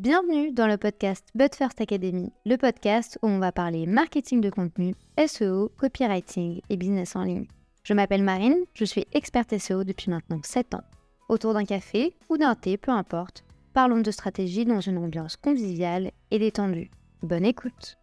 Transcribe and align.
Bienvenue 0.00 0.50
dans 0.50 0.66
le 0.66 0.76
podcast 0.76 1.24
But 1.36 1.54
First 1.54 1.80
Academy, 1.80 2.32
le 2.44 2.56
podcast 2.56 3.16
où 3.22 3.28
on 3.28 3.38
va 3.38 3.52
parler 3.52 3.86
marketing 3.86 4.40
de 4.40 4.50
contenu, 4.50 4.96
SEO, 5.24 5.70
copywriting 5.78 6.60
et 6.68 6.76
business 6.76 7.14
en 7.14 7.22
ligne. 7.22 7.46
Je 7.84 7.94
m'appelle 7.94 8.24
Marine, 8.24 8.58
je 8.74 8.84
suis 8.84 9.06
experte 9.12 9.56
SEO 9.56 9.84
depuis 9.84 10.10
maintenant 10.10 10.40
7 10.42 10.74
ans. 10.74 10.82
Autour 11.28 11.54
d'un 11.54 11.64
café 11.64 12.16
ou 12.28 12.36
d'un 12.36 12.56
thé, 12.56 12.76
peu 12.76 12.90
importe, 12.90 13.44
parlons 13.72 14.00
de 14.00 14.10
stratégie 14.10 14.64
dans 14.64 14.80
une 14.80 14.98
ambiance 14.98 15.36
conviviale 15.36 16.10
et 16.32 16.40
détendue. 16.40 16.90
Bonne 17.22 17.44
écoute 17.44 17.96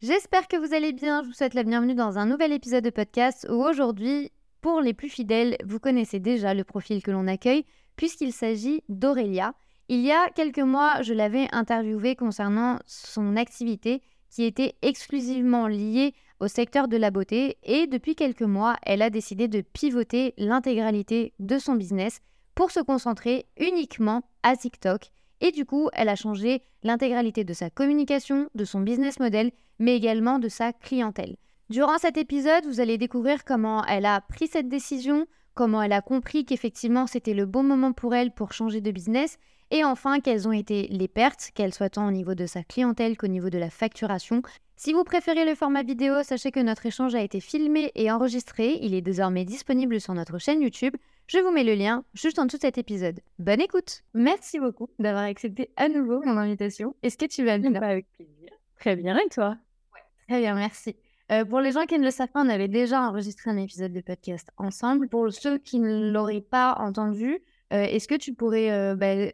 J'espère 0.00 0.46
que 0.46 0.56
vous 0.56 0.72
allez 0.72 0.92
bien, 0.92 1.24
je 1.24 1.28
vous 1.30 1.34
souhaite 1.34 1.54
la 1.54 1.64
bienvenue 1.64 1.96
dans 1.96 2.16
un 2.16 2.26
nouvel 2.26 2.52
épisode 2.52 2.84
de 2.84 2.90
podcast 2.90 3.44
où 3.50 3.54
aujourd'hui, 3.54 4.30
pour 4.60 4.80
les 4.82 4.94
plus 4.94 5.08
fidèles, 5.08 5.56
vous 5.64 5.80
connaissez 5.80 6.20
déjà 6.20 6.54
le 6.54 6.62
profil 6.62 7.02
que 7.02 7.10
l'on 7.10 7.26
accueille 7.26 7.64
puisqu'il 7.96 8.32
s'agit 8.32 8.84
d'Aurélia. 8.88 9.52
Il 9.92 10.02
y 10.02 10.12
a 10.12 10.30
quelques 10.30 10.60
mois, 10.60 11.02
je 11.02 11.12
l'avais 11.12 11.48
interviewée 11.50 12.14
concernant 12.14 12.78
son 12.86 13.36
activité 13.36 14.02
qui 14.30 14.44
était 14.44 14.76
exclusivement 14.82 15.66
liée 15.66 16.14
au 16.38 16.46
secteur 16.46 16.86
de 16.86 16.96
la 16.96 17.10
beauté 17.10 17.58
et 17.64 17.88
depuis 17.88 18.14
quelques 18.14 18.42
mois, 18.42 18.76
elle 18.84 19.02
a 19.02 19.10
décidé 19.10 19.48
de 19.48 19.62
pivoter 19.62 20.32
l'intégralité 20.38 21.32
de 21.40 21.58
son 21.58 21.74
business 21.74 22.20
pour 22.54 22.70
se 22.70 22.78
concentrer 22.78 23.46
uniquement 23.58 24.22
à 24.44 24.54
TikTok 24.54 25.10
et 25.40 25.50
du 25.50 25.64
coup, 25.64 25.88
elle 25.92 26.08
a 26.08 26.14
changé 26.14 26.62
l'intégralité 26.84 27.42
de 27.42 27.52
sa 27.52 27.68
communication, 27.68 28.48
de 28.54 28.64
son 28.64 28.82
business 28.82 29.18
model, 29.18 29.50
mais 29.80 29.96
également 29.96 30.38
de 30.38 30.48
sa 30.48 30.72
clientèle. 30.72 31.34
Durant 31.68 31.98
cet 31.98 32.16
épisode, 32.16 32.64
vous 32.64 32.78
allez 32.78 32.96
découvrir 32.96 33.44
comment 33.44 33.84
elle 33.86 34.06
a 34.06 34.20
pris 34.20 34.46
cette 34.46 34.68
décision, 34.68 35.26
comment 35.54 35.82
elle 35.82 35.92
a 35.92 36.00
compris 36.00 36.44
qu'effectivement 36.44 37.08
c'était 37.08 37.34
le 37.34 37.44
bon 37.44 37.64
moment 37.64 37.92
pour 37.92 38.14
elle 38.14 38.30
pour 38.30 38.52
changer 38.52 38.80
de 38.80 38.92
business 38.92 39.36
et 39.70 39.84
enfin, 39.84 40.20
quelles 40.20 40.48
ont 40.48 40.52
été 40.52 40.88
les 40.88 41.08
pertes, 41.08 41.50
qu'elles 41.54 41.74
soient 41.74 41.90
tant 41.90 42.08
au 42.08 42.10
niveau 42.10 42.34
de 42.34 42.46
sa 42.46 42.62
clientèle 42.62 43.16
qu'au 43.16 43.28
niveau 43.28 43.50
de 43.50 43.58
la 43.58 43.70
facturation. 43.70 44.42
Si 44.76 44.92
vous 44.92 45.04
préférez 45.04 45.44
le 45.44 45.54
format 45.54 45.82
vidéo, 45.82 46.22
sachez 46.22 46.50
que 46.50 46.60
notre 46.60 46.86
échange 46.86 47.14
a 47.14 47.22
été 47.22 47.38
filmé 47.40 47.92
et 47.94 48.10
enregistré. 48.10 48.78
Il 48.80 48.94
est 48.94 49.02
désormais 49.02 49.44
disponible 49.44 50.00
sur 50.00 50.14
notre 50.14 50.38
chaîne 50.38 50.62
YouTube. 50.62 50.96
Je 51.26 51.38
vous 51.38 51.50
mets 51.50 51.64
le 51.64 51.74
lien 51.74 52.04
juste 52.14 52.38
en 52.38 52.46
dessous 52.46 52.56
de 52.56 52.62
cet 52.62 52.78
épisode. 52.78 53.20
Bonne 53.38 53.60
écoute 53.60 54.02
Merci 54.14 54.58
beaucoup 54.58 54.88
d'avoir 54.98 55.24
accepté 55.24 55.70
à 55.76 55.88
nouveau 55.88 56.20
mon 56.24 56.36
invitation. 56.36 56.96
Est-ce 57.02 57.18
que 57.18 57.26
tu 57.26 57.44
vas 57.44 57.58
bien? 57.58 57.70
Bah, 57.70 57.86
Avec 57.86 58.10
plaisir. 58.12 58.50
Très 58.78 58.96
bien, 58.96 59.16
et 59.18 59.28
toi? 59.28 59.56
Ouais. 59.94 60.00
Très 60.26 60.40
bien, 60.40 60.54
merci. 60.54 60.96
Euh, 61.30 61.44
pour 61.44 61.60
les 61.60 61.70
gens 61.70 61.84
qui 61.84 61.98
ne 61.98 62.04
le 62.04 62.10
savent 62.10 62.28
pas, 62.28 62.42
on 62.42 62.48
avait 62.48 62.66
déjà 62.66 63.02
enregistré 63.02 63.50
un 63.50 63.58
épisode 63.58 63.92
de 63.92 64.00
podcast 64.00 64.48
ensemble. 64.56 65.08
Pour 65.08 65.32
ceux 65.32 65.58
qui 65.58 65.78
ne 65.78 66.10
l'auraient 66.10 66.40
pas 66.40 66.74
entendu, 66.78 67.38
euh, 67.72 67.84
est-ce 67.84 68.08
que 68.08 68.16
tu 68.16 68.34
pourrais 68.34 68.72
euh, 68.72 68.96
bah, 68.96 69.30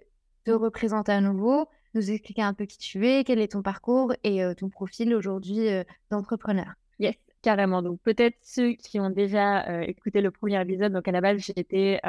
te 0.46 0.52
représenter 0.52 1.10
à 1.10 1.20
nouveau, 1.20 1.68
nous 1.94 2.10
expliquer 2.10 2.42
un 2.42 2.54
peu 2.54 2.66
qui 2.66 2.78
tu 2.78 3.04
es, 3.06 3.24
quel 3.24 3.40
est 3.40 3.52
ton 3.52 3.62
parcours 3.62 4.12
et 4.22 4.44
euh, 4.44 4.54
ton 4.54 4.68
profil 4.68 5.12
aujourd'hui 5.12 5.68
euh, 5.68 5.82
d'entrepreneur. 6.10 6.72
Yes, 7.00 7.16
carrément. 7.42 7.82
Donc 7.82 8.00
peut-être 8.02 8.36
ceux 8.42 8.74
qui 8.74 9.00
ont 9.00 9.10
déjà 9.10 9.66
euh, 9.68 9.80
écouté 9.80 10.20
le 10.20 10.30
premier 10.30 10.62
épisode, 10.62 10.92
donc 10.92 11.08
à 11.08 11.10
la 11.10 11.20
base 11.20 11.40
j'étais 11.40 12.00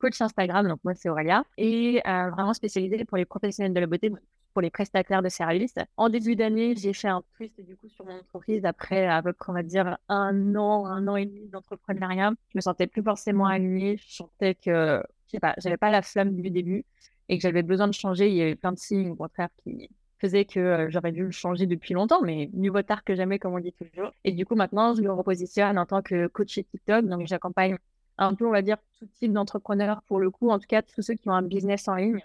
coach 0.00 0.20
Instagram, 0.20 0.66
donc 0.68 0.80
moi 0.84 0.94
c'est 0.94 1.08
Aurélia, 1.08 1.44
et 1.56 2.00
vraiment 2.04 2.52
spécialisée 2.52 3.04
pour 3.04 3.16
les 3.16 3.24
professionnels 3.24 3.74
de 3.74 3.80
la 3.80 3.86
beauté, 3.86 4.12
pour 4.52 4.62
les 4.62 4.70
prestataires 4.70 5.22
de 5.22 5.28
services. 5.28 5.74
En 5.96 6.08
début 6.08 6.36
d'année, 6.36 6.74
j'ai 6.76 6.92
fait 6.92 7.08
un 7.08 7.22
twist 7.36 7.60
du 7.60 7.76
coup 7.76 7.88
sur 7.88 8.04
mon 8.06 8.18
entreprise 8.18 8.64
après 8.64 9.06
à 9.06 9.22
peu 9.22 9.32
près 9.32 9.50
on 9.50 9.54
va 9.54 9.62
dire 9.64 9.98
un 10.08 10.54
an, 10.54 10.86
un 10.86 11.06
an 11.08 11.16
et 11.16 11.26
demi 11.26 11.48
d'entrepreneuriat. 11.48 12.32
Je 12.50 12.58
me 12.58 12.60
sentais 12.60 12.86
plus 12.86 13.02
forcément 13.02 13.46
alignée, 13.46 13.96
je 13.98 14.14
sentais 14.14 14.54
que 14.54 15.02
je 15.26 15.32
sais 15.32 15.40
pas, 15.40 15.54
j'avais 15.58 15.76
pas 15.76 15.90
la 15.90 16.02
flamme 16.02 16.34
du 16.34 16.50
début 16.50 16.84
et 17.28 17.36
que 17.36 17.42
j'avais 17.42 17.62
besoin 17.62 17.88
de 17.88 17.94
changer, 17.94 18.28
il 18.28 18.34
y 18.34 18.42
avait 18.42 18.56
plein 18.56 18.72
de 18.72 18.78
signes, 18.78 19.10
au 19.10 19.14
contraire, 19.14 19.48
qui 19.62 19.90
faisaient 20.18 20.44
que 20.44 20.60
euh, 20.60 20.90
j'aurais 20.90 21.12
dû 21.12 21.24
le 21.24 21.30
changer 21.30 21.66
depuis 21.66 21.94
longtemps, 21.94 22.22
mais 22.22 22.50
mieux 22.52 22.70
vaut 22.70 22.82
tard 22.82 23.04
que 23.04 23.14
jamais, 23.14 23.38
comme 23.38 23.54
on 23.54 23.60
dit 23.60 23.72
toujours. 23.72 24.12
Et 24.24 24.32
du 24.32 24.46
coup, 24.46 24.54
maintenant, 24.54 24.94
je 24.94 25.02
me 25.02 25.12
repositionne 25.12 25.78
en 25.78 25.86
tant 25.86 26.02
que 26.02 26.26
coach 26.28 26.52
chez 26.54 26.64
TikTok. 26.64 27.06
Donc, 27.06 27.26
j'accompagne 27.26 27.76
un 28.18 28.34
peu, 28.34 28.46
on 28.46 28.50
va 28.50 28.62
dire, 28.62 28.78
tout 28.98 29.06
type 29.18 29.32
d'entrepreneurs, 29.32 30.02
pour 30.02 30.18
le 30.18 30.30
coup, 30.30 30.50
en 30.50 30.58
tout 30.58 30.66
cas, 30.66 30.82
tous 30.82 31.02
ceux 31.02 31.14
qui 31.14 31.28
ont 31.28 31.32
un 31.32 31.42
business 31.42 31.86
en 31.88 31.94
ligne, 31.94 32.20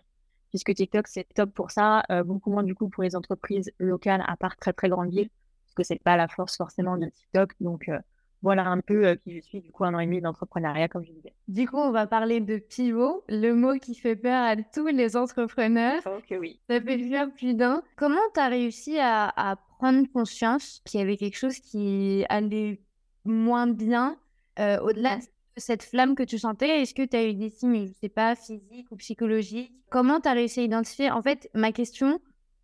puisque 0.49 0.73
TikTok, 0.73 1.07
c'est 1.07 1.27
top 1.33 1.51
pour 1.53 1.71
ça. 1.71 2.03
Euh, 2.09 2.23
beaucoup 2.23 2.51
moins, 2.51 2.63
du 2.63 2.73
coup, 2.75 2.89
pour 2.89 3.03
les 3.03 3.15
entreprises 3.15 3.71
locales, 3.77 4.23
à 4.27 4.35
part 4.37 4.57
très, 4.57 4.73
très 4.73 4.89
grandes 4.89 5.11
villes, 5.11 5.29
parce 5.65 5.75
que 5.75 5.83
c'est 5.83 6.01
pas 6.01 6.17
la 6.17 6.27
force 6.27 6.57
forcément 6.57 6.97
de 6.97 7.07
TikTok. 7.07 7.51
Donc, 7.59 7.89
euh, 7.89 7.99
voilà 8.43 8.67
un 8.67 8.81
peu 8.81 9.07
euh, 9.07 9.15
qui 9.15 9.33
je 9.33 9.39
suis, 9.39 9.61
du 9.61 9.71
coup, 9.71 9.85
un 9.85 9.93
an 9.93 9.99
et 9.99 10.05
demi 10.05 10.19
d'entrepreneuriat, 10.19 10.89
comme 10.89 11.05
je 11.05 11.11
disais. 11.11 11.33
Du 11.47 11.65
coup, 11.65 11.77
on 11.77 11.91
va 11.91 12.05
parler 12.05 12.41
de 12.41 12.57
pivot, 12.57 13.23
le 13.29 13.53
mot 13.53 13.79
qui 13.79 13.95
fait 13.95 14.17
peur 14.17 14.43
à 14.43 14.57
tous 14.57 14.87
les 14.87 15.15
entrepreneurs. 15.15 16.01
Ok, 16.05 16.37
oui. 16.39 16.59
Ça 16.69 16.81
fait 16.81 17.09
peur 17.09 17.31
plus 17.31 17.53
d'un. 17.53 17.81
Comment 17.95 18.19
tu 18.33 18.41
as 18.41 18.49
réussi 18.49 18.99
à, 18.99 19.57
prendre 19.79 20.05
conscience 20.13 20.81
qu'il 20.85 20.99
y 20.99 21.03
avait 21.03 21.17
quelque 21.17 21.37
chose 21.37 21.59
qui 21.59 22.25
allait 22.29 22.79
moins 23.25 23.67
bien 23.67 24.17
euh, 24.59 24.79
au-delà 24.79 25.17
de 25.17 25.23
cette 25.57 25.83
flamme 25.83 26.13
que 26.13 26.23
tu 26.23 26.37
sentais? 26.37 26.81
Est-ce 26.81 26.93
que 26.93 27.05
tu 27.05 27.15
as 27.15 27.25
eu 27.25 27.33
des 27.33 27.49
signes, 27.49 27.85
je 27.85 27.89
ne 27.89 27.93
sais 28.01 28.09
pas, 28.09 28.35
physiques 28.35 28.91
ou 28.91 28.97
psychologiques? 28.97 29.71
Comment 29.89 30.19
tu 30.19 30.27
as 30.27 30.33
réussi 30.33 30.59
à 30.59 30.63
identifier? 30.63 31.11
En 31.11 31.21
fait, 31.21 31.49
ma 31.53 31.71
question, 31.71 32.19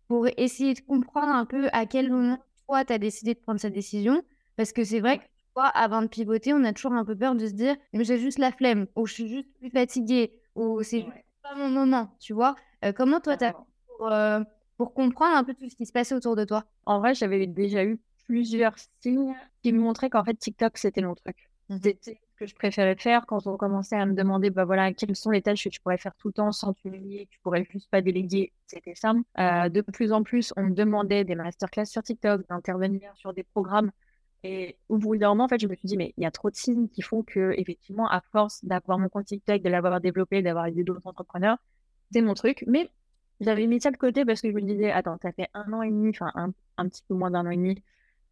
pour 0.08 0.26
essayer 0.36 0.74
de 0.74 0.80
comprendre 0.80 1.32
un 1.34 1.46
peu 1.46 1.68
à 1.72 1.86
quel 1.86 2.10
moment 2.10 2.38
toi, 2.66 2.84
tu 2.84 2.92
as 2.92 2.98
décidé 2.98 3.32
de 3.32 3.38
prendre 3.38 3.60
cette 3.60 3.74
décision, 3.74 4.22
parce 4.56 4.72
que 4.72 4.84
c'est 4.84 5.00
vrai 5.00 5.18
que 5.18 5.24
avant 5.68 6.02
de 6.02 6.06
pivoter, 6.06 6.52
on 6.52 6.64
a 6.64 6.72
toujours 6.72 6.92
un 6.92 7.04
peu 7.04 7.16
peur 7.16 7.34
de 7.34 7.46
se 7.46 7.52
dire, 7.52 7.76
mais 7.92 8.04
j'ai 8.04 8.18
juste 8.18 8.38
la 8.38 8.52
flemme, 8.52 8.86
ou 8.96 9.06
je 9.06 9.14
suis 9.14 9.28
juste 9.28 9.48
plus 9.58 9.70
fatiguée, 9.70 10.32
ou 10.54 10.82
c'est 10.82 11.04
pas 11.42 11.54
mon 11.54 11.68
moment, 11.68 12.16
tu 12.20 12.32
vois? 12.32 12.54
Euh, 12.84 12.92
comment 12.92 13.20
toi, 13.20 13.36
tu 13.36 13.44
as 13.44 13.52
pour, 13.52 14.08
euh, 14.10 14.40
pour 14.76 14.94
comprendre 14.94 15.36
un 15.36 15.44
peu 15.44 15.54
tout 15.54 15.68
ce 15.68 15.76
qui 15.76 15.86
se 15.86 15.92
passait 15.92 16.14
autour 16.14 16.36
de 16.36 16.44
toi? 16.44 16.64
En 16.86 16.98
vrai, 17.00 17.14
j'avais 17.14 17.46
déjà 17.46 17.84
eu 17.84 17.98
plusieurs 18.26 18.74
signes 19.00 19.34
qui 19.62 19.72
me 19.72 19.80
montraient 19.80 20.10
qu'en 20.10 20.24
fait, 20.24 20.34
TikTok, 20.34 20.78
c'était 20.78 21.02
mon 21.02 21.14
truc. 21.14 21.50
Mmh. 21.68 21.78
C'était 21.82 22.20
ce 22.32 22.36
que 22.36 22.46
je 22.46 22.54
préférais 22.54 22.96
faire 22.96 23.26
quand 23.26 23.46
on 23.46 23.56
commençait 23.56 23.96
à 23.96 24.06
me 24.06 24.14
demander, 24.14 24.50
bah 24.50 24.64
voilà, 24.64 24.92
quelles 24.92 25.16
sont 25.16 25.30
les 25.30 25.42
tâches 25.42 25.64
que 25.64 25.68
tu 25.68 25.80
pourrais 25.80 25.98
faire 25.98 26.14
tout 26.16 26.28
le 26.28 26.32
temps 26.34 26.52
sans 26.52 26.72
t'humilier, 26.72 27.26
que 27.26 27.30
tu 27.32 27.40
pourrais 27.40 27.66
juste 27.70 27.90
pas 27.90 28.00
déléguer. 28.00 28.52
C'était 28.66 28.94
ça. 28.94 29.12
Euh, 29.38 29.68
de 29.68 29.80
plus 29.80 30.12
en 30.12 30.22
plus, 30.22 30.52
on 30.56 30.62
me 30.62 30.74
demandait 30.74 31.24
des 31.24 31.34
masterclass 31.34 31.86
sur 31.86 32.02
TikTok, 32.02 32.48
d'intervenir 32.48 33.12
sur 33.16 33.34
des 33.34 33.42
programmes 33.42 33.90
et 34.42 34.76
au 34.88 34.96
bout 34.96 35.16
d'un 35.16 35.28
moment, 35.30 35.44
en 35.44 35.48
fait, 35.48 35.60
je 35.60 35.66
me 35.66 35.74
suis 35.74 35.86
dit, 35.86 35.96
mais 35.96 36.14
il 36.16 36.22
y 36.22 36.26
a 36.26 36.30
trop 36.30 36.50
de 36.50 36.56
signes 36.56 36.88
qui 36.88 37.02
font 37.02 37.22
que, 37.22 37.52
effectivement, 37.58 38.08
à 38.08 38.20
force 38.32 38.64
d'avoir 38.64 38.98
mon 38.98 39.08
compte 39.08 39.26
TikTok, 39.26 39.62
de 39.62 39.68
l'avoir 39.68 40.00
développé, 40.00 40.42
d'avoir 40.42 40.66
aidé 40.66 40.82
d'autres 40.82 41.06
entrepreneurs, 41.06 41.58
c'est 42.12 42.22
mon 42.22 42.34
truc. 42.34 42.64
Mais 42.66 42.90
j'avais 43.40 43.66
mis 43.66 43.80
ça 43.80 43.90
de 43.90 43.96
côté 43.96 44.24
parce 44.24 44.40
que 44.40 44.50
je 44.50 44.54
me 44.54 44.62
disais, 44.62 44.90
attends, 44.90 45.18
ça 45.20 45.32
fait 45.32 45.48
un 45.54 45.72
an 45.72 45.82
et 45.82 45.90
demi, 45.90 46.10
enfin, 46.10 46.32
un, 46.34 46.52
un, 46.78 46.88
petit 46.88 47.02
peu 47.06 47.14
moins 47.14 47.30
d'un 47.30 47.46
an 47.46 47.50
et 47.50 47.56
demi 47.56 47.82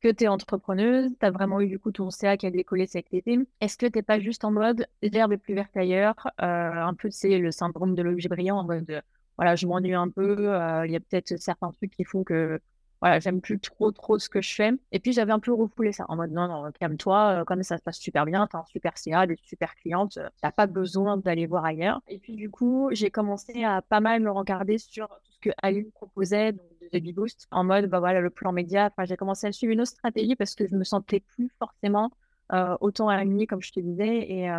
que 0.00 0.08
tu 0.08 0.24
es 0.24 0.28
entrepreneuse, 0.28 1.10
tu 1.18 1.26
as 1.26 1.30
vraiment 1.30 1.60
eu 1.60 1.66
du 1.66 1.78
coup 1.78 1.90
ton 1.90 2.10
CA 2.10 2.36
qui 2.36 2.46
a 2.46 2.50
décollé 2.50 2.86
cet 2.86 3.12
été. 3.12 3.38
Est-ce 3.60 3.76
que 3.76 3.86
tu 3.86 4.02
pas 4.02 4.20
juste 4.20 4.44
en 4.44 4.52
mode 4.52 4.86
l'herbe 5.02 5.32
est 5.32 5.38
plus 5.38 5.54
verte 5.54 5.76
ailleurs 5.76 6.14
euh, 6.40 6.72
Un 6.72 6.94
peu, 6.94 7.10
c'est 7.10 7.38
le 7.38 7.50
syndrome 7.50 7.94
de 7.94 8.02
l'objet 8.02 8.28
brillant, 8.28 8.58
en 8.58 8.64
mode, 8.64 9.02
voilà, 9.36 9.56
je 9.56 9.66
m'ennuie 9.66 9.94
un 9.94 10.08
peu, 10.08 10.36
euh, 10.54 10.86
il 10.86 10.92
y 10.92 10.96
a 10.96 11.00
peut-être 11.00 11.36
certains 11.38 11.72
trucs 11.72 11.90
qui 11.90 12.04
font 12.04 12.22
que 12.22 12.60
voilà, 13.00 13.20
j'aime 13.20 13.40
plus 13.40 13.60
trop, 13.60 13.92
trop 13.92 14.18
ce 14.18 14.28
que 14.28 14.40
je 14.40 14.54
fais. 14.54 14.72
Et 14.90 14.98
puis, 14.98 15.12
j'avais 15.12 15.32
un 15.32 15.38
peu 15.38 15.52
refoulé 15.52 15.92
ça 15.92 16.04
en 16.08 16.16
mode 16.16 16.32
non, 16.32 16.48
non, 16.48 16.70
calme-toi, 16.72 17.40
euh, 17.40 17.44
comme 17.44 17.62
ça 17.62 17.78
se 17.78 17.82
passe 17.82 17.98
super 17.98 18.24
bien, 18.24 18.46
tu 18.48 18.56
as 18.56 18.60
un 18.60 18.64
super 18.64 18.98
CA, 18.98 19.26
des 19.26 19.36
super 19.36 19.74
clientes, 19.76 20.16
euh, 20.18 20.28
tu 20.28 20.40
n'as 20.42 20.52
pas 20.52 20.66
besoin 20.66 21.16
d'aller 21.16 21.46
voir 21.46 21.64
ailleurs. 21.64 22.00
Et 22.08 22.18
puis, 22.18 22.34
du 22.34 22.50
coup, 22.50 22.88
j'ai 22.92 23.10
commencé 23.10 23.62
à 23.64 23.82
pas 23.82 24.00
mal 24.00 24.20
me 24.20 24.30
regarder 24.30 24.78
sur 24.78 25.08
tout 25.08 25.32
ce 25.32 25.38
que 25.38 25.50
Aline 25.62 25.90
proposait, 25.92 26.52
donc 26.52 26.66
de 26.92 26.98
The 26.98 27.14
Boost, 27.14 27.46
en 27.50 27.64
mode, 27.64 27.86
bah 27.86 28.00
voilà, 28.00 28.20
le 28.20 28.30
plan 28.30 28.52
média. 28.52 28.86
Enfin, 28.86 29.04
j'ai 29.04 29.16
commencé 29.16 29.46
à 29.46 29.52
suivre 29.52 29.72
une 29.72 29.80
autre 29.80 29.90
stratégie 29.90 30.34
parce 30.34 30.54
que 30.54 30.66
je 30.66 30.74
me 30.74 30.84
sentais 30.84 31.20
plus 31.20 31.50
forcément 31.58 32.10
euh, 32.52 32.76
autant 32.80 33.08
alignée, 33.08 33.46
comme 33.46 33.62
je 33.62 33.72
te 33.72 33.80
disais, 33.80 34.30
et 34.30 34.50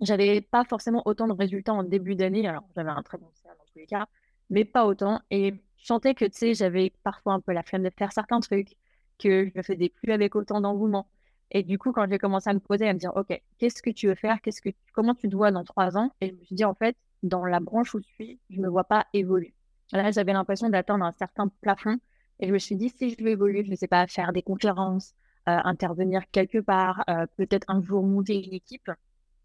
j'avais 0.00 0.40
pas 0.42 0.64
forcément 0.64 1.02
autant 1.06 1.28
de 1.28 1.32
résultats 1.32 1.72
en 1.72 1.82
début 1.84 2.14
d'année. 2.14 2.46
Alors, 2.46 2.64
j'avais 2.74 2.90
un 2.90 3.02
très 3.02 3.18
bon 3.18 3.30
CA 3.34 3.50
dans 3.50 3.64
tous 3.72 3.78
les 3.78 3.86
cas, 3.86 4.06
mais 4.50 4.64
pas 4.64 4.84
autant. 4.84 5.20
Et 5.30 5.54
sentais 5.86 6.14
que, 6.14 6.24
tu 6.24 6.36
sais, 6.38 6.54
j'avais 6.54 6.92
parfois 7.02 7.34
un 7.34 7.40
peu 7.40 7.52
la 7.52 7.62
flemme 7.62 7.82
de 7.82 7.90
faire 7.96 8.12
certains 8.12 8.40
trucs, 8.40 8.76
que 9.18 9.46
je 9.46 9.52
ne 9.56 9.62
faisais 9.62 9.88
plus 9.88 10.12
avec 10.12 10.34
autant 10.36 10.60
d'engouement. 10.60 11.08
Et 11.50 11.62
du 11.62 11.78
coup, 11.78 11.92
quand 11.92 12.08
j'ai 12.10 12.18
commencé 12.18 12.50
à 12.50 12.54
me 12.54 12.60
poser, 12.60 12.88
à 12.88 12.92
me 12.92 12.98
dire, 12.98 13.12
OK, 13.16 13.40
qu'est-ce 13.58 13.82
que 13.82 13.90
tu 13.90 14.08
veux 14.08 14.14
faire? 14.14 14.40
Que, 14.42 14.50
Comment 14.92 15.14
tu 15.14 15.28
te 15.28 15.36
vois 15.36 15.50
dans 15.52 15.64
trois 15.64 15.96
ans? 15.96 16.10
Et 16.20 16.28
je 16.30 16.34
me 16.34 16.44
suis 16.44 16.54
dit, 16.56 16.64
en 16.64 16.74
fait, 16.74 16.96
dans 17.22 17.44
la 17.44 17.60
branche 17.60 17.94
où 17.94 18.00
je 18.00 18.06
suis, 18.14 18.40
je 18.50 18.58
ne 18.58 18.62
me 18.64 18.68
vois 18.68 18.84
pas 18.84 19.06
évoluer. 19.12 19.54
Là, 19.92 20.10
j'avais 20.10 20.32
l'impression 20.32 20.68
d'atteindre 20.68 21.04
un 21.04 21.12
certain 21.12 21.48
plafond. 21.60 21.98
Et 22.40 22.48
je 22.48 22.52
me 22.52 22.58
suis 22.58 22.76
dit, 22.76 22.90
si 22.90 23.10
je 23.10 23.22
veux 23.22 23.30
évoluer, 23.30 23.64
je 23.64 23.70
ne 23.70 23.76
sais 23.76 23.86
pas, 23.88 24.06
faire 24.06 24.32
des 24.32 24.42
conférences, 24.42 25.14
euh, 25.48 25.58
intervenir 25.64 26.22
quelque 26.32 26.58
part, 26.58 27.04
euh, 27.08 27.26
peut-être 27.36 27.66
un 27.70 27.80
jour 27.82 28.02
monter 28.04 28.44
une 28.44 28.52
équipe, 28.54 28.90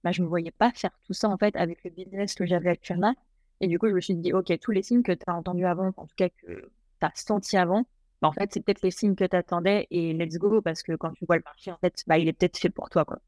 bah, 0.03 0.11
je 0.11 0.21
ne 0.21 0.25
me 0.25 0.29
voyais 0.29 0.51
pas 0.51 0.71
faire 0.73 0.91
tout 1.05 1.13
ça, 1.13 1.29
en 1.29 1.37
fait, 1.37 1.55
avec 1.55 1.83
le 1.83 1.91
business 1.91 2.33
que 2.35 2.45
j'avais 2.45 2.69
actuellement. 2.69 3.15
Et 3.61 3.67
du 3.67 3.79
coup, 3.79 3.87
je 3.87 3.93
me 3.93 4.01
suis 4.01 4.15
dit, 4.15 4.33
OK, 4.33 4.51
tous 4.59 4.71
les 4.71 4.83
signes 4.83 5.03
que 5.03 5.13
tu 5.13 5.23
as 5.27 5.35
entendus 5.35 5.65
avant, 5.65 5.93
en 5.95 6.05
tout 6.05 6.15
cas 6.17 6.29
que 6.29 6.47
tu 6.47 7.05
as 7.05 7.11
senti 7.15 7.55
avant, 7.55 7.85
bah, 8.21 8.27
en 8.27 8.33
fait, 8.33 8.51
c'est 8.51 8.59
peut-être 8.59 8.81
les 8.81 8.91
signes 8.91 9.15
que 9.15 9.23
tu 9.23 9.35
attendais 9.35 9.87
et 9.91 10.13
let's 10.13 10.37
go, 10.37 10.61
parce 10.61 10.83
que 10.83 10.93
quand 10.93 11.11
tu 11.13 11.25
vois 11.25 11.37
le 11.37 11.43
marché, 11.45 11.71
en 11.71 11.77
fait, 11.77 12.03
bah, 12.07 12.17
il 12.17 12.27
est 12.27 12.33
peut-être 12.33 12.57
fait 12.57 12.69
pour 12.69 12.89
toi. 12.89 13.05
Quoi. 13.05 13.19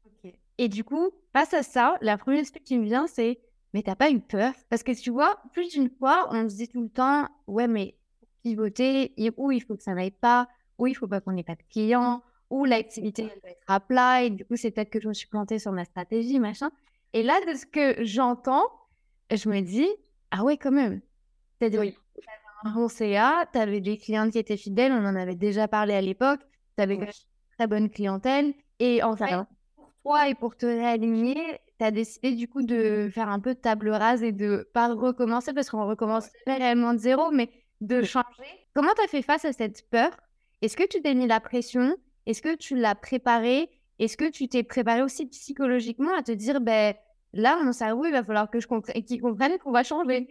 Et 0.58 0.68
du 0.68 0.84
coup, 0.84 1.10
face 1.32 1.54
à 1.54 1.62
ça, 1.62 1.96
la 2.00 2.18
première 2.18 2.40
chose 2.40 2.52
qui 2.64 2.78
me 2.78 2.84
vient, 2.84 3.06
c'est 3.06 3.40
mais 3.72 3.82
t'as 3.82 3.96
pas 3.96 4.10
eu 4.10 4.20
peur? 4.20 4.52
Parce 4.70 4.84
que 4.84 4.92
tu 4.92 5.10
vois, 5.10 5.36
plus 5.52 5.68
d'une 5.70 5.90
fois, 5.90 6.28
on 6.30 6.48
se 6.48 6.54
dit 6.54 6.68
tout 6.68 6.80
le 6.80 6.88
temps, 6.88 7.26
ouais, 7.48 7.66
mais 7.66 7.96
pivoter, 8.44 9.12
ou 9.36 9.50
il 9.50 9.60
faut 9.60 9.74
que 9.74 9.82
ça 9.82 9.94
n'aille 9.94 10.12
pas, 10.12 10.48
ou 10.78 10.86
il 10.86 10.94
faut 10.94 11.08
pas 11.08 11.20
qu'on 11.20 11.32
n'ait 11.32 11.42
pas 11.42 11.56
de 11.56 11.62
clients, 11.68 12.22
ou 12.50 12.64
l'activité 12.64 13.22
doit 13.22 13.50
être 13.50 13.64
à 13.66 13.80
plat, 13.80 14.22
et 14.22 14.30
du 14.30 14.44
coup, 14.44 14.54
c'est 14.54 14.70
peut-être 14.70 14.90
que 14.90 15.00
je 15.00 15.08
me 15.08 15.12
suis 15.12 15.26
plantée 15.26 15.58
sur 15.58 15.72
ma 15.72 15.84
stratégie, 15.84 16.38
machin. 16.38 16.70
Et 17.14 17.24
là, 17.24 17.34
de 17.48 17.56
ce 17.56 17.66
que 17.66 18.04
j'entends, 18.04 18.64
je 19.32 19.48
me 19.48 19.60
dis, 19.60 19.88
ah 20.36 20.42
ouais, 20.42 20.56
quand 20.56 20.72
même. 20.72 21.00
C'est-à-dire, 21.58 21.80
oui. 21.80 21.96
un 22.64 22.72
bon 22.72 22.88
CA, 22.88 23.46
tu 23.52 23.58
avais 23.58 23.80
des 23.80 23.98
clients 23.98 24.28
qui 24.28 24.38
étaient 24.38 24.56
fidèles, 24.56 24.92
on 24.92 25.04
en 25.04 25.14
avait 25.14 25.36
déjà 25.36 25.68
parlé 25.68 25.94
à 25.94 26.00
l'époque, 26.00 26.40
tu 26.76 26.82
avais 26.82 26.94
une 26.96 27.06
très 27.56 27.68
bonne 27.68 27.88
clientèle, 27.88 28.52
et 28.80 29.02
en 29.04 29.14
fait, 29.14 29.36
pour 29.76 29.92
toi 30.02 30.28
et 30.28 30.34
pour 30.34 30.56
te 30.56 30.66
réaligner, 30.66 31.36
tu 31.78 31.84
as 31.84 31.92
décidé 31.92 32.32
du 32.32 32.48
coup 32.48 32.62
de 32.62 33.08
faire 33.12 33.28
un 33.28 33.38
peu 33.38 33.54
de 33.54 33.60
table 33.60 33.90
rase 33.90 34.24
et 34.24 34.32
de 34.32 34.68
pas 34.74 34.92
recommencer 34.92 35.52
parce 35.52 35.70
qu'on 35.70 35.86
recommence 35.86 36.28
réellement 36.48 36.94
de 36.94 36.98
zéro, 36.98 37.30
mais 37.30 37.50
de 37.80 38.02
changer. 38.02 38.26
Comment 38.74 38.92
tu 38.96 39.04
as 39.04 39.08
fait 39.08 39.22
face 39.22 39.44
à 39.44 39.52
cette 39.52 39.88
peur? 39.88 40.10
Est-ce 40.62 40.76
que 40.76 40.86
tu 40.86 41.00
t'es 41.00 41.14
mis 41.14 41.28
la 41.28 41.38
pression? 41.38 41.96
Est-ce 42.26 42.42
que 42.42 42.56
tu 42.56 42.74
l'as 42.74 42.96
préparé 42.96 43.70
Est-ce 44.00 44.16
que 44.16 44.28
tu 44.28 44.48
t'es 44.48 44.64
préparé 44.64 45.02
aussi 45.02 45.26
psychologiquement 45.26 46.16
à 46.16 46.22
te 46.22 46.32
dire, 46.32 46.60
ben 46.60 46.94
là, 47.34 47.62
mon 47.62 47.72
cerveau, 47.72 48.04
il 48.06 48.12
va 48.12 48.24
falloir 48.24 48.50
que 48.50 48.60
je 48.60 48.66
qu'il 49.00 49.20
comprenne 49.20 49.58
qu'on 49.58 49.72
va 49.72 49.82
changer 49.82 50.28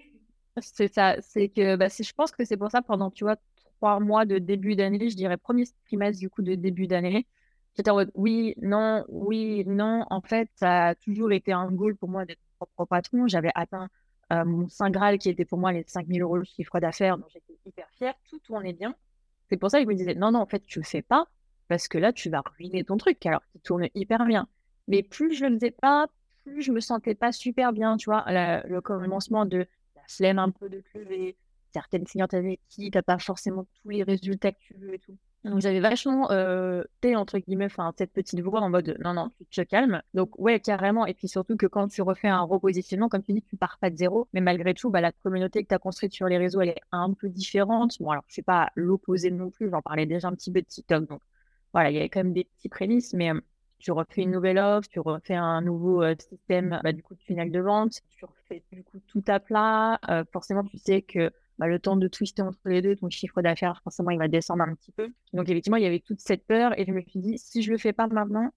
C'est 0.62 0.94
ça, 0.94 1.16
c'est 1.22 1.50
que 1.50 1.76
bah, 1.76 1.88
je 1.88 2.14
pense 2.14 2.32
que 2.32 2.46
c'est 2.46 2.58
pour 2.58 2.72
ça 2.72 2.82
pendant, 2.82 3.12
tu 3.12 3.24
vois, 3.24 3.38
trois 3.78 4.00
mois 4.00 4.26
de 4.26 4.40
début 4.40 4.76
d'année, 4.76 5.10
je 5.10 5.16
dirais 5.16 5.38
premier 5.38 5.66
trimestre 5.86 6.20
du 6.20 6.30
coup 6.30 6.42
de 6.42 6.56
début 6.56 6.88
d'année, 6.88 7.28
J'étais 7.76 7.90
en 7.90 7.96
mode 7.96 8.12
oui, 8.14 8.54
non, 8.62 9.04
oui, 9.10 9.64
non. 9.66 10.06
En 10.10 10.22
fait, 10.22 10.50
ça 10.56 10.90
a 10.90 10.96
toujours 10.96 11.32
été 11.32 11.52
un 11.54 11.72
goal 11.72 11.96
pour 11.96 12.10
moi 12.10 12.26
d'être 12.26 12.40
mon 12.60 12.68
propre 12.68 12.86
patron. 12.86 13.28
J'avais 13.28 13.52
atteint 13.56 13.90
euh, 14.32 14.46
mon 14.46 14.70
Saint 14.70 14.92
Graal 14.92 15.18
qui 15.18 15.30
était 15.30 15.46
pour 15.46 15.58
moi 15.58 15.72
les 15.72 15.84
5000 15.88 16.22
euros 16.22 16.38
de 16.38 16.44
chiffre 16.44 16.80
d'affaires. 16.80 17.18
Donc 17.18 17.28
j'étais 17.34 17.58
hyper 17.66 17.90
fière. 17.92 18.14
Tout 18.30 18.40
tournait 18.40 18.74
bien. 18.74 18.96
C'est 19.50 19.58
pour 19.58 19.72
ça 19.72 19.80
que 19.80 19.86
je 19.86 19.90
me 19.90 19.96
disais 19.96 20.14
non, 20.14 20.32
non, 20.32 20.40
en 20.40 20.46
fait, 20.46 20.64
tu 20.66 20.80
le 20.80 20.86
fais 20.86 21.02
pas 21.02 21.28
parce 21.68 21.88
que 21.88 21.98
là, 21.98 22.14
tu 22.14 22.30
vas 22.30 22.44
ruiner 22.58 22.84
ton 22.84 22.98
truc 22.98 23.26
alors 23.26 23.42
qu'il 23.52 23.62
tourne 23.62 23.88
hyper 23.96 24.26
bien. 24.26 24.48
Mais 24.88 25.02
plus 25.02 25.34
je 25.34 25.46
le 25.46 25.56
faisais 25.56 25.72
pas, 25.72 26.08
plus 26.44 26.62
je 26.62 26.72
me 26.72 26.80
sentais 26.80 27.16
pas 27.16 27.32
super 27.32 27.74
bien. 27.74 27.98
Tu 27.98 28.06
vois, 28.10 28.26
le 28.28 28.80
commencement 28.82 29.46
de 29.46 29.66
la 29.96 30.02
flemme 30.08 30.40
un 30.40 30.52
peu 30.52 30.70
de 30.70 30.84
lever, 30.96 31.38
certaines 31.72 32.06
clientes 32.06 32.34
avec 32.34 32.60
qui 32.70 32.92
tu 32.92 32.98
n'as 32.98 33.02
pas 33.02 33.20
forcément 33.20 33.66
tous 33.82 33.90
les 33.90 34.04
résultats 34.04 34.52
que 34.52 34.60
tu 34.60 34.74
veux 34.76 34.94
et 34.94 35.00
tout. 35.00 35.18
Donc 35.44 35.60
j'avais 35.60 35.82
vachement 35.82 36.32
euh, 36.32 36.84
entre 37.16 37.38
guillemets, 37.38 37.66
enfin 37.66 37.94
cette 37.98 38.14
petite 38.14 38.40
voix 38.40 38.62
en 38.62 38.70
mode 38.70 38.96
non 39.04 39.14
non 39.14 39.30
tu 39.38 39.46
te 39.46 39.62
calmes. 39.62 40.02
Donc 40.14 40.40
ouais 40.40 40.62
carrément 40.62 41.06
et 41.06 41.14
puis 41.14 41.28
surtout 41.28 41.58
que 41.58 41.66
quand 41.66 41.90
tu 41.90 42.02
refais 42.02 42.30
un 42.30 42.44
repositionnement 42.44 43.10
comme 43.10 43.24
tu 43.24 43.34
dis 43.34 43.42
tu 43.42 43.58
pars 43.58 43.78
pas 43.80 43.90
de 43.90 43.98
zéro, 43.98 44.30
mais 44.32 44.40
malgré 44.40 44.74
tout 44.74 44.90
bah, 44.90 45.02
la 45.02 45.12
communauté 45.12 45.64
que 45.64 45.68
tu 45.68 45.76
as 45.76 45.80
construite 45.80 46.14
sur 46.14 46.28
les 46.28 46.38
réseaux 46.38 46.62
elle 46.62 46.70
est 46.70 46.82
un 46.94 47.12
peu 47.14 47.28
différente. 47.28 47.98
Bon 48.00 48.12
alors 48.12 48.24
je 48.28 48.34
suis 48.34 48.42
pas 48.42 48.70
l'opposé 48.76 49.32
non 49.32 49.50
plus, 49.50 49.70
j'en 49.70 49.82
parlais 49.82 50.06
déjà 50.06 50.30
un 50.30 50.34
petit 50.34 50.52
peu 50.52 50.62
de 50.62 50.68
TikTok 50.68 51.10
donc 51.10 51.22
voilà 51.74 51.92
il 51.92 51.96
y 51.96 52.00
avait 52.00 52.10
quand 52.10 52.24
même 52.24 52.34
des 52.34 52.46
petits 52.46 52.70
prémices 52.70 53.14
mais 53.14 53.32
tu 53.84 53.92
refais 53.92 54.22
une 54.22 54.32
nouvelle 54.32 54.58
offre, 54.58 54.88
tu 54.88 55.02
refais 55.02 55.36
un 55.36 55.62
nouveau 55.62 56.02
euh, 56.02 56.16
système 56.18 56.80
bah, 56.84 56.94
du 56.94 57.04
coup 57.04 57.16
de 57.16 57.20
tunnel 57.20 57.52
de 57.52 57.60
vente, 57.60 58.00
tu 58.10 58.24
refais 58.24 58.64
du 58.72 58.82
coup 58.82 59.00
tout 59.08 59.24
à 59.28 59.42
plat. 59.42 60.00
Euh, 60.10 60.24
forcément 60.32 60.64
tu 60.64 60.78
sais 60.78 61.02
que 61.02 61.32
bah, 61.60 61.68
le 61.68 61.80
temps 61.80 61.98
de 61.98 62.08
twister 62.08 62.42
entre 62.42 62.58
les 62.66 62.82
deux, 62.82 62.96
ton 62.96 63.10
chiffre 63.10 63.42
d'affaires, 63.42 63.82
forcément, 63.84 64.12
il 64.12 64.20
va 64.20 64.30
descendre 64.30 64.64
un 64.64 64.74
petit 64.74 64.94
peu. 64.94 65.10
Donc, 65.34 65.50
effectivement, 65.50 65.78
il 65.78 65.84
y 65.84 65.86
avait 65.86 66.00
toute 66.00 66.22
cette 66.22 66.48
peur 66.48 66.78
et 66.80 66.86
je 66.86 66.92
me 66.94 67.02
suis 67.02 67.20
dit, 67.20 67.38
si 67.38 67.62
je 67.62 67.72
le 67.72 67.78
fais 67.78 67.94
pas 67.94 68.08
maintenant, 68.08 68.52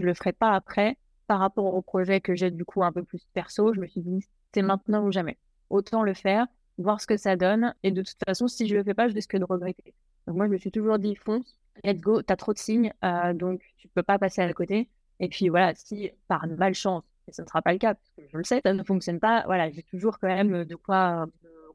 je 0.00 0.04
le 0.04 0.14
ferai 0.14 0.32
pas 0.32 0.52
après. 0.52 0.98
Par 1.28 1.38
rapport 1.38 1.72
au 1.74 1.80
projet 1.80 2.20
que 2.20 2.34
j'ai 2.34 2.50
du 2.50 2.64
coup 2.64 2.82
un 2.82 2.92
peu 2.92 3.04
plus 3.04 3.24
perso, 3.32 3.72
je 3.72 3.80
me 3.80 3.86
suis 3.86 4.00
dit, 4.00 4.26
c'est 4.52 4.62
maintenant 4.62 5.06
ou 5.06 5.12
jamais. 5.12 5.38
Autant 5.70 6.02
le 6.02 6.12
faire, 6.12 6.46
voir 6.76 7.00
ce 7.00 7.06
que 7.06 7.16
ça 7.16 7.36
donne. 7.36 7.72
Et 7.84 7.92
de 7.92 8.02
toute 8.02 8.18
façon, 8.26 8.48
si 8.48 8.66
je 8.66 8.74
le 8.74 8.82
fais 8.82 8.94
pas, 8.94 9.08
je 9.08 9.14
risque 9.14 9.36
de 9.36 9.44
regretter. 9.44 9.94
Donc, 10.26 10.36
moi, 10.36 10.46
je 10.46 10.50
me 10.50 10.58
suis 10.58 10.72
toujours 10.72 10.98
dit, 10.98 11.14
fonce, 11.14 11.56
let's 11.84 12.00
go, 12.00 12.22
tu 12.22 12.32
as 12.32 12.36
trop 12.36 12.52
de 12.52 12.58
signes, 12.58 12.92
euh, 13.04 13.32
donc 13.32 13.62
tu 13.78 13.88
peux 13.88 14.02
pas 14.02 14.18
passer 14.18 14.42
à 14.42 14.52
côté. 14.52 14.88
Et 15.20 15.28
puis 15.28 15.48
voilà, 15.48 15.74
si 15.74 16.10
par 16.28 16.46
malchance, 16.46 17.04
et 17.28 17.32
ce 17.32 17.42
ne 17.42 17.46
sera 17.46 17.62
pas 17.62 17.72
le 17.72 17.78
cas, 17.78 17.94
parce 17.94 18.10
que 18.16 18.22
je 18.32 18.36
le 18.36 18.44
sais, 18.44 18.60
ça 18.64 18.72
ne 18.72 18.82
fonctionne 18.82 19.20
pas, 19.20 19.44
voilà, 19.46 19.70
j'ai 19.70 19.82
toujours 19.82 20.18
quand 20.18 20.28
même 20.28 20.64
de 20.64 20.74
quoi 20.74 21.26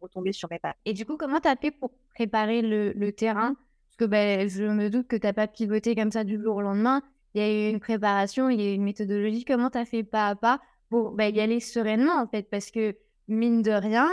retomber 0.01 0.31
sur 0.31 0.49
mes 0.49 0.59
pattes. 0.59 0.77
Et 0.85 0.93
du 0.93 1.05
coup, 1.05 1.17
comment 1.17 1.39
tu 1.39 1.47
as 1.47 1.55
fait 1.55 1.71
pour 1.71 1.91
préparer 2.13 2.61
le, 2.61 3.11
terrain? 3.11 3.55
Parce 3.55 3.97
que 3.97 4.05
ben, 4.05 4.47
je 4.47 4.63
me 4.63 4.89
doute 4.89 5.07
que 5.07 5.15
tu 5.15 5.25
n'as 5.25 5.33
pas 5.33 5.47
pivoté 5.47 5.95
comme 5.95 6.11
ça 6.11 6.23
du 6.23 6.41
jour 6.41 6.57
au 6.57 6.61
lendemain. 6.61 7.01
Il 7.33 7.41
y 7.41 7.43
a 7.43 7.51
eu 7.51 7.71
une 7.71 7.79
préparation, 7.79 8.49
il 8.49 8.61
y 8.61 8.67
a 8.67 8.71
eu 8.71 8.75
une 8.75 8.83
méthodologie. 8.83 9.45
Comment 9.45 9.69
tu 9.69 9.77
as 9.77 9.85
fait 9.85 10.03
pas 10.03 10.27
à 10.27 10.35
pas 10.35 10.59
pour 10.89 11.11
ben, 11.11 11.35
y 11.35 11.39
aller 11.39 11.59
sereinement, 11.59 12.21
en 12.21 12.27
fait? 12.27 12.49
Parce 12.49 12.71
que, 12.71 12.95
mine 13.27 13.61
de 13.61 13.71
rien, 13.71 14.09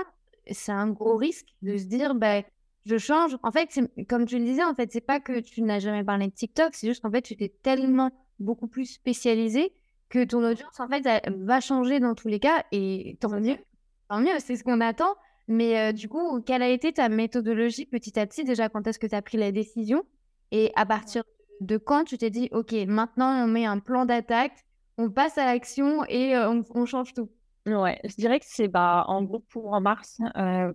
c'est 0.50 0.72
un 0.72 0.88
gros 0.90 1.16
risque 1.16 1.54
de 1.62 1.76
se 1.76 1.84
dire, 1.84 2.14
ben, 2.14 2.42
je 2.84 2.98
change. 2.98 3.36
En 3.42 3.50
fait, 3.50 3.68
comme 4.08 4.26
tu 4.26 4.38
le 4.38 4.44
disais, 4.44 4.64
en 4.64 4.74
fait, 4.74 4.90
c'est 4.92 5.00
pas 5.00 5.20
que 5.20 5.40
tu 5.40 5.62
n'as 5.62 5.78
jamais 5.78 6.04
parlé 6.04 6.26
de 6.26 6.32
TikTok, 6.32 6.74
c'est 6.74 6.86
juste 6.86 7.02
qu'en 7.02 7.10
fait, 7.10 7.22
tu 7.22 7.34
étais 7.34 7.52
tellement 7.62 8.10
beaucoup 8.38 8.68
plus 8.68 8.86
spécialisé 8.86 9.72
que 10.10 10.24
ton 10.24 10.44
audience, 10.44 10.78
en 10.78 10.88
fait, 10.88 11.06
va 11.38 11.60
changer 11.60 12.00
dans 12.00 12.14
tous 12.14 12.28
les 12.28 12.40
cas. 12.40 12.64
Et 12.72 13.16
tant 13.20 13.40
mieux, 13.40 13.56
tant 14.08 14.20
mieux, 14.20 14.38
c'est 14.38 14.56
ce 14.56 14.64
qu'on 14.64 14.80
attend. 14.80 15.14
Mais 15.48 15.92
du 15.92 16.08
coup, 16.08 16.40
quelle 16.42 16.62
a 16.62 16.68
été 16.68 16.92
ta 16.92 17.08
méthodologie 17.08 17.86
petit 17.86 18.18
à 18.18 18.26
petit? 18.26 18.44
Déjà, 18.44 18.68
quand 18.68 18.86
est-ce 18.86 18.98
que 18.98 19.06
tu 19.06 19.14
as 19.14 19.22
pris 19.22 19.38
la 19.38 19.52
décision? 19.52 20.04
Et 20.50 20.72
à 20.76 20.86
partir 20.86 21.24
de 21.60 21.76
quand 21.76 22.04
tu 22.04 22.18
t'es 22.18 22.30
dit, 22.30 22.48
OK, 22.52 22.72
maintenant 22.86 23.44
on 23.44 23.46
met 23.46 23.64
un 23.64 23.78
plan 23.78 24.04
d'attaque, 24.04 24.64
on 24.98 25.10
passe 25.10 25.38
à 25.38 25.44
l'action 25.44 26.04
et 26.08 26.36
on, 26.36 26.86
change 26.86 27.14
tout? 27.14 27.28
Ouais, 27.66 27.98
je 28.04 28.14
dirais 28.16 28.40
que 28.40 28.46
c'est 28.46 28.68
bah, 28.68 29.04
en 29.08 29.22
gros 29.22 29.40
pour 29.40 29.72
en 29.72 29.80
mars 29.80 30.18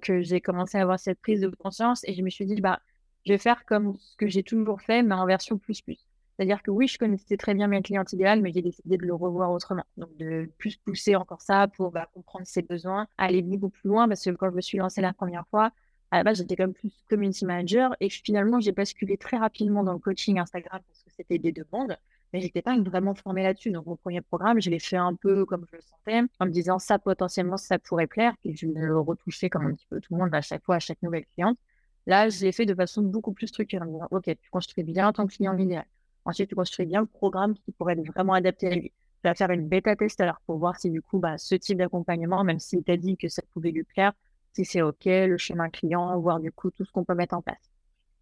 que 0.02 0.22
j'ai 0.22 0.42
commencé 0.42 0.78
à 0.78 0.82
avoir 0.82 1.00
cette 1.00 1.20
prise 1.22 1.42
de 1.42 1.48
conscience 1.50 2.04
et 2.06 2.16
je 2.16 2.24
me 2.24 2.30
suis 2.32 2.46
dit, 2.46 2.60
bah, 2.62 2.80
je 3.26 3.34
vais 3.34 3.38
faire 3.38 3.64
comme 3.66 3.96
ce 4.00 4.18
que 4.18 4.28
j'ai 4.28 4.42
toujours 4.44 4.82
fait, 4.82 5.04
mais 5.04 5.14
en 5.14 5.26
version 5.28 5.58
plus 5.60 5.82
plus. 5.82 6.00
C'est-à-dire 6.36 6.64
que 6.64 6.72
oui, 6.72 6.88
je 6.88 6.98
connaissais 6.98 7.38
très 7.38 7.54
bien 7.54 7.68
mes 7.68 7.82
clients 7.82 8.06
idéales, 8.12 8.42
mais 8.42 8.52
j'ai 8.54 8.62
décidé 8.62 8.98
de 8.98 9.06
le 9.06 9.14
revoir 9.14 9.52
autrement. 9.52 9.84
Donc, 9.98 10.16
de 10.18 10.50
plus 10.58 10.78
pousser 10.78 11.16
encore 11.16 11.42
ça 11.42 11.68
pour 11.68 11.92
bah, 11.92 12.10
comprendre 12.14 12.48
ses 12.48 12.62
besoins, 12.62 13.08
aller 13.18 13.42
beaucoup 13.42 13.70
plus 13.70 13.90
loin, 13.90 14.08
parce 14.08 14.24
que 14.24 14.30
quand 14.32 14.50
je 14.50 14.56
me 14.56 14.62
suis 14.62 14.78
lancée 14.78 15.02
la 15.02 15.14
première 15.14 15.46
fois, 15.50 15.72
à 16.12 16.18
la 16.18 16.24
base, 16.24 16.38
j'étais 16.38 16.56
comme 16.56 16.74
plus 16.74 16.92
community 17.10 17.46
manager 17.46 17.96
et 18.00 18.10
finalement, 18.10 18.60
j'ai 18.62 18.72
basculé 18.72 19.18
très 19.18 19.38
rapidement 19.38 19.84
dans 19.84 19.94
le 19.94 20.00
coaching 20.00 20.40
Instagram 20.40 20.82
parce 20.88 21.04
que 21.04 21.12
c'était 21.12 21.38
des 21.38 21.52
demandes, 21.52 21.98
mais 22.34 22.42
j'étais 22.42 22.62
pas 22.62 22.78
vraiment 22.80 23.16
formée 23.16 23.44
là-dessus. 23.44 23.72
Donc, 23.72 23.86
mon 23.86 23.96
premier 23.96 24.22
programme, 24.22 24.62
je 24.62 24.70
l'ai 24.70 24.80
fait 24.80 24.98
un 24.98 25.16
peu 25.16 25.46
comme 25.46 25.66
je 25.72 25.78
le 25.78 25.82
sentais, 25.82 26.22
en 26.40 26.46
me 26.46 26.52
disant 26.52 26.80
ça 26.80 27.00
potentiellement, 27.00 27.58
ça 27.58 27.80
pourrait 27.80 28.08
plaire, 28.08 28.34
et 28.44 28.56
je 28.56 28.68
le 28.68 29.00
retouchais 29.00 29.50
comme 29.50 29.66
un 29.66 29.74
petit 29.74 29.88
peu 29.90 30.00
tout 30.00 30.14
le 30.14 30.20
monde 30.20 30.34
à 30.34 30.42
chaque 30.42 30.64
fois, 30.64 30.76
à 30.76 30.80
chaque 30.80 31.02
nouvelle 31.02 31.26
cliente. 31.34 31.58
Là, 32.06 32.30
je 32.30 32.42
l'ai 32.42 32.52
fait 32.52 32.66
de 32.66 32.74
façon 32.76 33.02
beaucoup 33.04 33.34
plus 33.34 33.48
structurée. 33.48 33.86
Ok, 34.12 34.26
tu 34.26 34.50
construis 34.50 34.84
bien 34.84 35.12
ton 35.14 35.28
client 35.28 35.58
idéal 35.58 35.86
Ensuite, 36.26 36.50
tu 36.50 36.56
construis 36.56 36.86
bien 36.86 37.02
le 37.02 37.08
programme 37.08 37.56
qui 37.56 37.72
pourrait 37.72 37.94
être 37.94 38.06
vraiment 38.14 38.34
adapté 38.34 38.68
à 38.68 38.76
lui. 38.76 38.92
Tu 38.92 39.28
vas 39.28 39.36
faire 39.36 39.50
une 39.52 39.68
bêta 39.68 39.96
test 39.96 40.20
alors 40.22 40.40
pour 40.46 40.58
voir 40.58 40.80
si 40.80 40.90
du 40.90 41.02
coup, 41.02 41.20
bah, 41.20 41.38
ce 41.38 41.56
type 41.56 41.78
d'accompagnement, 41.78 42.44
même 42.44 42.60
s'il 42.60 42.84
t'a 42.84 42.98
dit 42.98 43.18
que 43.18 43.28
ça 43.30 43.42
pouvait 43.54 43.72
lui 43.72 43.84
plaire, 43.84 44.14
si 44.54 44.66
c'est 44.66 44.82
OK, 44.82 45.06
le 45.06 45.38
chemin 45.38 45.70
client, 45.70 46.18
voir 46.20 46.40
du 46.40 46.52
coup 46.52 46.72
tout 46.72 46.86
ce 46.86 46.92
qu'on 46.92 47.04
peut 47.04 47.16
mettre 47.16 47.36
en 47.36 47.42
place. 47.42 47.70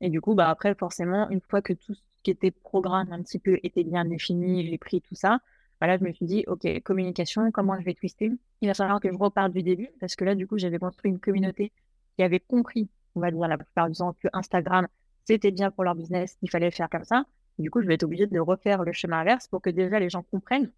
Et 0.01 0.09
du 0.09 0.21
coup, 0.21 0.35
bah, 0.35 0.49
après, 0.49 0.75
forcément, 0.75 1.29
une 1.29 1.41
fois 1.41 1.61
que 1.61 1.73
tout 1.73 1.93
ce 1.93 2.01
qui 2.23 2.31
était 2.31 2.51
programme 2.51 3.11
un 3.11 3.21
petit 3.21 3.39
peu 3.39 3.59
était 3.63 3.83
bien 3.83 4.05
défini, 4.05 4.63
les 4.69 4.77
prix, 4.77 5.01
tout 5.01 5.15
ça, 5.15 5.39
voilà, 5.79 5.97
je 5.97 6.03
me 6.03 6.11
suis 6.11 6.25
dit, 6.25 6.43
OK, 6.47 6.67
communication, 6.83 7.51
comment 7.51 7.79
je 7.79 7.85
vais 7.85 7.93
twister? 7.93 8.31
Il 8.61 8.67
va 8.67 8.73
falloir 8.73 8.99
que 8.99 9.11
je 9.11 9.17
reparte 9.17 9.53
du 9.53 9.63
début 9.63 9.89
parce 9.99 10.15
que 10.15 10.25
là, 10.25 10.35
du 10.35 10.47
coup, 10.47 10.57
j'avais 10.57 10.79
construit 10.79 11.11
une 11.11 11.19
communauté 11.19 11.71
qui 12.15 12.23
avait 12.23 12.39
compris, 12.39 12.89
on 13.15 13.19
va 13.19 13.31
dire 13.31 13.47
la 13.47 13.57
plupart 13.57 13.89
du 13.89 13.95
temps, 13.95 14.13
que 14.13 14.27
Instagram, 14.33 14.87
c'était 15.25 15.51
bien 15.51 15.69
pour 15.71 15.83
leur 15.83 15.95
business, 15.95 16.37
il 16.41 16.49
fallait 16.49 16.71
faire 16.71 16.89
comme 16.89 17.03
ça. 17.03 17.25
Du 17.59 17.69
coup, 17.69 17.81
je 17.81 17.87
vais 17.87 17.95
être 17.95 18.03
obligée 18.03 18.27
de 18.27 18.39
refaire 18.39 18.83
le 18.83 18.91
chemin 18.91 19.19
inverse 19.19 19.47
pour 19.47 19.61
que 19.61 19.69
déjà 19.69 19.99
les 19.99 20.09
gens 20.09 20.23
comprennent 20.23 20.71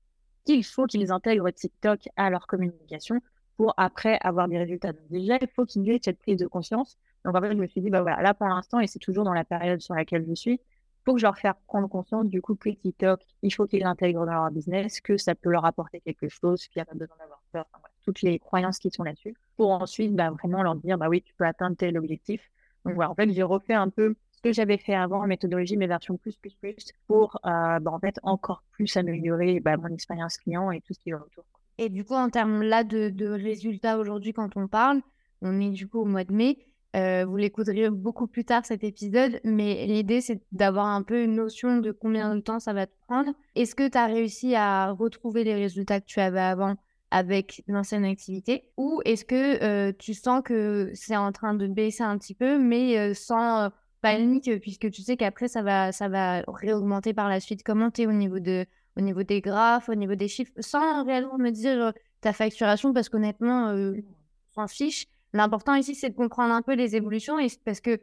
qu'il 0.45 0.63
faut 0.65 0.85
qu'ils 0.85 1.11
intègrent 1.11 1.49
TikTok 1.51 2.09
à 2.15 2.29
leur 2.29 2.47
communication 2.47 3.21
pour 3.59 3.73
après 3.75 4.17
avoir 4.21 4.47
des 4.47 4.57
résultats. 4.57 4.93
Donc 4.93 5.09
déjà, 5.09 5.37
il 5.41 5.47
faut 5.49 5.65
qu'ils 5.65 5.89
aient 5.89 5.99
cette 6.01 6.17
prise 6.19 6.37
de 6.37 6.47
conscience. 6.47 6.97
Donc 7.25 7.35
en 7.35 7.41
fait, 7.41 7.51
je 7.51 7.57
me 7.57 7.67
suis 7.67 7.81
dit, 7.81 7.89
bah 7.89 8.01
voilà, 8.01 8.21
là 8.21 8.33
pour 8.33 8.47
l'instant, 8.47 8.79
et 8.79 8.87
c'est 8.87 8.99
toujours 8.99 9.25
dans 9.25 9.33
la 9.33 9.43
période 9.43 9.81
sur 9.81 9.95
laquelle 9.95 10.25
je 10.25 10.33
suis, 10.33 10.61
faut 11.03 11.13
que 11.13 11.19
je 11.19 11.25
leur 11.25 11.37
fasse 11.37 11.57
prendre 11.67 11.89
conscience 11.89 12.25
du 12.27 12.41
coup 12.41 12.55
que 12.55 12.69
TikTok, 12.69 13.19
il 13.41 13.53
faut 13.53 13.67
qu'ils 13.67 13.81
l'intègrent 13.81 14.25
dans 14.25 14.31
leur 14.31 14.49
business, 14.49 15.01
que 15.01 15.17
ça 15.17 15.35
peut 15.35 15.49
leur 15.49 15.65
apporter 15.65 15.99
quelque 15.99 16.29
chose, 16.29 16.65
qu'il 16.67 16.79
n'y 16.79 16.83
a 16.83 16.85
pas 16.85 16.93
besoin 16.93 17.17
d'avoir 17.17 17.43
peur, 17.51 17.65
toutes 18.05 18.21
les 18.21 18.39
croyances 18.39 18.79
qui 18.79 18.91
sont 18.91 19.03
là-dessus, 19.03 19.35
pour 19.57 19.71
ensuite 19.71 20.15
bah, 20.15 20.29
vraiment 20.29 20.63
leur 20.63 20.75
dire, 20.75 20.97
bah 20.97 21.09
oui, 21.09 21.21
tu 21.21 21.33
peux 21.33 21.45
atteindre 21.45 21.75
tel 21.75 21.97
objectif. 21.97 22.49
Donc 22.85 22.95
voilà, 22.95 23.11
en 23.11 23.15
fait, 23.15 23.29
j'ai 23.29 23.43
refait 23.43 23.73
un 23.73 23.89
peu 23.89 24.15
ce 24.31 24.41
que 24.41 24.53
j'avais 24.53 24.77
fait 24.77 24.95
avant 24.95 25.21
en 25.21 25.27
méthodologie, 25.27 25.75
mes 25.75 25.87
versions 25.87 26.15
plus, 26.15 26.37
plus, 26.37 26.55
plus, 26.55 26.93
pour 27.07 27.35
euh, 27.45 27.79
bah, 27.79 27.91
en 27.91 27.99
fait 27.99 28.21
encore 28.23 28.63
plus 28.71 28.95
améliorer 28.95 29.59
bah, 29.59 29.75
mon 29.75 29.89
expérience 29.89 30.37
client 30.37 30.71
et 30.71 30.79
tout 30.79 30.93
ce 30.93 30.99
qui 31.01 31.09
est 31.09 31.13
autour. 31.13 31.43
Et 31.81 31.87
du 31.87 32.03
coup, 32.03 32.13
en 32.13 32.29
termes 32.29 32.61
là 32.61 32.83
de, 32.83 33.29
résultats 33.29 33.99
aujourd'hui, 33.99 34.33
quand 34.33 34.57
on 34.57 34.67
parle, 34.67 35.01
on 35.41 35.61
est 35.61 35.69
du 35.69 35.87
coup 35.87 35.99
au 35.99 36.05
mois 36.05 36.25
de 36.25 36.33
mai. 36.33 36.57
Euh, 36.97 37.23
vous 37.25 37.37
l'écouterez 37.37 37.89
beaucoup 37.89 38.27
plus 38.27 38.43
tard 38.43 38.65
cet 38.65 38.83
épisode, 38.83 39.39
mais 39.45 39.85
l'idée 39.85 40.19
c'est 40.19 40.41
d'avoir 40.51 40.87
un 40.87 41.03
peu 41.03 41.23
une 41.23 41.35
notion 41.35 41.77
de 41.77 41.91
combien 41.91 42.35
de 42.35 42.41
temps 42.41 42.59
ça 42.59 42.73
va 42.73 42.85
te 42.85 42.91
prendre. 43.07 43.31
Est-ce 43.55 43.75
que 43.75 43.87
tu 43.87 43.97
as 43.97 44.07
réussi 44.07 44.55
à 44.55 44.91
retrouver 44.91 45.45
les 45.45 45.53
résultats 45.53 46.01
que 46.01 46.05
tu 46.05 46.19
avais 46.19 46.41
avant 46.41 46.75
avec 47.11 47.63
l'ancienne 47.67 48.03
activité? 48.03 48.65
Ou 48.75 49.01
est-ce 49.05 49.23
que 49.23 49.91
tu 49.91 50.13
sens 50.13 50.41
que 50.43 50.91
c'est 50.95 51.15
en 51.15 51.31
train 51.31 51.53
de 51.53 51.67
baisser 51.67 52.03
un 52.03 52.17
petit 52.17 52.35
peu, 52.35 52.59
mais 52.59 53.13
sans 53.13 53.69
panique, 54.01 54.49
puisque 54.59 54.91
tu 54.91 55.01
sais 55.01 55.15
qu'après, 55.15 55.47
ça 55.47 55.61
va, 55.61 55.93
ça 55.93 56.09
va 56.09 56.41
réaugmenter 56.47 57.13
par 57.13 57.29
la 57.29 57.39
suite? 57.39 57.63
Comment 57.63 57.89
tu 57.89 58.01
es 58.01 58.07
au 58.07 58.11
niveau, 58.11 58.39
de, 58.39 58.65
au 58.99 59.01
niveau 59.01 59.23
des 59.23 59.41
graphes, 59.41 59.89
au 59.89 59.95
niveau 59.95 60.15
des 60.15 60.27
chiffres, 60.27 60.51
sans 60.59 61.03
réellement 61.05 61.37
me 61.37 61.49
dire 61.49 61.93
ta 62.21 62.33
facturation, 62.33 62.93
parce 62.93 63.09
qu'honnêtement, 63.09 63.71
on 63.71 63.95
s'en 64.53 64.67
fiche. 64.67 65.07
L'important 65.33 65.75
ici, 65.75 65.95
c'est 65.95 66.09
de 66.09 66.15
comprendre 66.15 66.53
un 66.53 66.61
peu 66.61 66.73
les 66.73 66.95
évolutions, 66.95 67.39
et 67.39 67.47
parce 67.65 67.79
que 67.79 67.99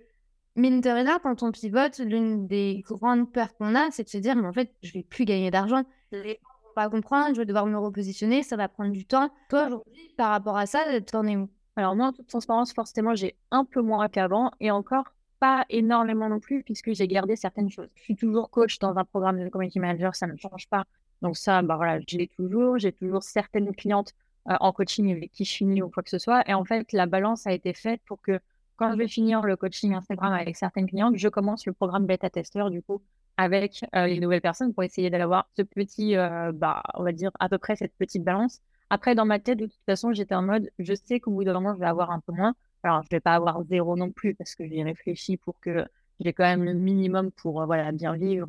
mine 0.54 0.80
de 0.80 0.90
rien, 0.90 1.18
quand 1.22 1.42
on 1.42 1.52
pivote, 1.52 1.98
l'une 1.98 2.46
des 2.46 2.82
grandes 2.86 3.30
peurs 3.30 3.54
qu'on 3.56 3.74
a, 3.74 3.90
c'est 3.90 4.04
de 4.04 4.08
se 4.08 4.18
dire, 4.18 4.36
mais 4.36 4.46
en 4.46 4.52
fait, 4.52 4.72
je 4.82 4.92
vais 4.92 5.02
plus 5.02 5.24
gagner 5.24 5.50
d'argent. 5.50 5.82
Les 6.12 6.40
gens 6.42 6.48
vont 6.64 6.74
pas 6.74 6.88
comprendre, 6.88 7.34
je 7.34 7.40
vais 7.40 7.46
devoir 7.46 7.66
me 7.66 7.76
repositionner, 7.76 8.42
ça 8.42 8.56
va 8.56 8.68
prendre 8.68 8.92
du 8.92 9.04
temps. 9.04 9.28
Toi, 9.50 9.66
aujourd'hui, 9.66 10.14
par 10.16 10.30
rapport 10.30 10.56
à 10.56 10.66
ça, 10.66 10.78
t'en 11.02 11.26
es 11.26 11.36
où? 11.36 11.48
Alors 11.76 11.94
moi, 11.94 12.06
en 12.06 12.12
toute 12.12 12.26
transparence, 12.26 12.72
forcément, 12.72 13.14
j'ai 13.14 13.36
un 13.50 13.64
peu 13.66 13.82
moins 13.82 14.08
qu'avant, 14.08 14.50
et 14.60 14.70
encore 14.70 15.04
pas 15.40 15.64
énormément 15.68 16.28
non 16.28 16.40
plus, 16.40 16.62
puisque 16.62 16.92
j'ai 16.92 17.06
gardé 17.08 17.36
certaines 17.36 17.70
choses. 17.70 17.88
Je 17.94 18.02
suis 18.02 18.16
toujours 18.16 18.50
coach 18.50 18.78
dans 18.78 18.96
un 18.96 19.04
programme 19.04 19.42
de 19.42 19.48
community 19.48 19.80
manager, 19.80 20.14
ça 20.14 20.26
ne 20.26 20.36
change 20.36 20.68
pas. 20.68 20.84
Donc 21.22 21.36
ça, 21.36 21.62
bah 21.62 21.76
voilà, 21.76 22.00
je 22.06 22.16
l'ai 22.18 22.28
toujours. 22.28 22.78
J'ai 22.78 22.92
toujours 22.92 23.22
certaines 23.22 23.74
clientes 23.74 24.12
euh, 24.48 24.56
en 24.60 24.72
coaching 24.72 25.10
avec 25.12 25.32
qui 25.32 25.44
je 25.44 25.54
finis 25.54 25.82
ou 25.82 25.88
quoi 25.88 26.02
que 26.02 26.10
ce 26.10 26.18
soit. 26.18 26.48
Et 26.48 26.54
en 26.54 26.64
fait, 26.64 26.92
la 26.92 27.06
balance 27.06 27.46
a 27.46 27.52
été 27.52 27.72
faite 27.72 28.00
pour 28.06 28.20
que 28.20 28.38
quand 28.76 28.92
je 28.92 28.96
vais 28.96 29.08
finir 29.08 29.42
le 29.42 29.56
coaching 29.56 29.94
Instagram 29.94 30.32
avec 30.32 30.56
certaines 30.56 30.86
clientes, 30.86 31.16
je 31.16 31.28
commence 31.28 31.66
le 31.66 31.72
programme 31.72 32.06
bêta 32.06 32.28
testeur 32.30 32.70
du 32.70 32.82
coup 32.82 33.00
avec 33.36 33.84
euh, 33.94 34.06
les 34.06 34.20
nouvelles 34.20 34.40
personnes 34.40 34.72
pour 34.72 34.82
essayer 34.82 35.10
d'avoir 35.10 35.48
ce 35.56 35.62
petit, 35.62 36.16
euh, 36.16 36.52
bah, 36.52 36.82
on 36.94 37.02
va 37.02 37.12
dire 37.12 37.30
à 37.38 37.48
peu 37.48 37.58
près 37.58 37.76
cette 37.76 37.94
petite 37.96 38.24
balance. 38.24 38.60
Après, 38.88 39.14
dans 39.14 39.26
ma 39.26 39.38
tête, 39.38 39.58
de 39.58 39.66
toute 39.66 39.84
façon, 39.84 40.12
j'étais 40.12 40.34
en 40.34 40.42
mode, 40.42 40.70
je 40.78 40.94
sais 40.94 41.20
qu'au 41.20 41.32
bout 41.32 41.44
d'un 41.44 41.54
moment, 41.54 41.74
je 41.74 41.80
vais 41.80 41.86
avoir 41.86 42.10
un 42.10 42.20
peu 42.20 42.32
moins. 42.32 42.54
Alors, 42.86 43.02
je 43.02 43.08
vais 43.10 43.20
pas 43.20 43.34
avoir 43.34 43.62
zéro 43.64 43.96
non 43.96 44.10
plus 44.10 44.34
parce 44.34 44.54
que 44.54 44.66
j'ai 44.66 44.82
réfléchi 44.82 45.36
pour 45.36 45.58
que 45.60 45.84
j'ai 46.20 46.32
quand 46.32 46.44
même 46.44 46.64
le 46.64 46.72
minimum 46.72 47.30
pour 47.32 47.62
euh, 47.62 47.66
voilà 47.66 47.92
bien 47.92 48.14
vivre, 48.14 48.46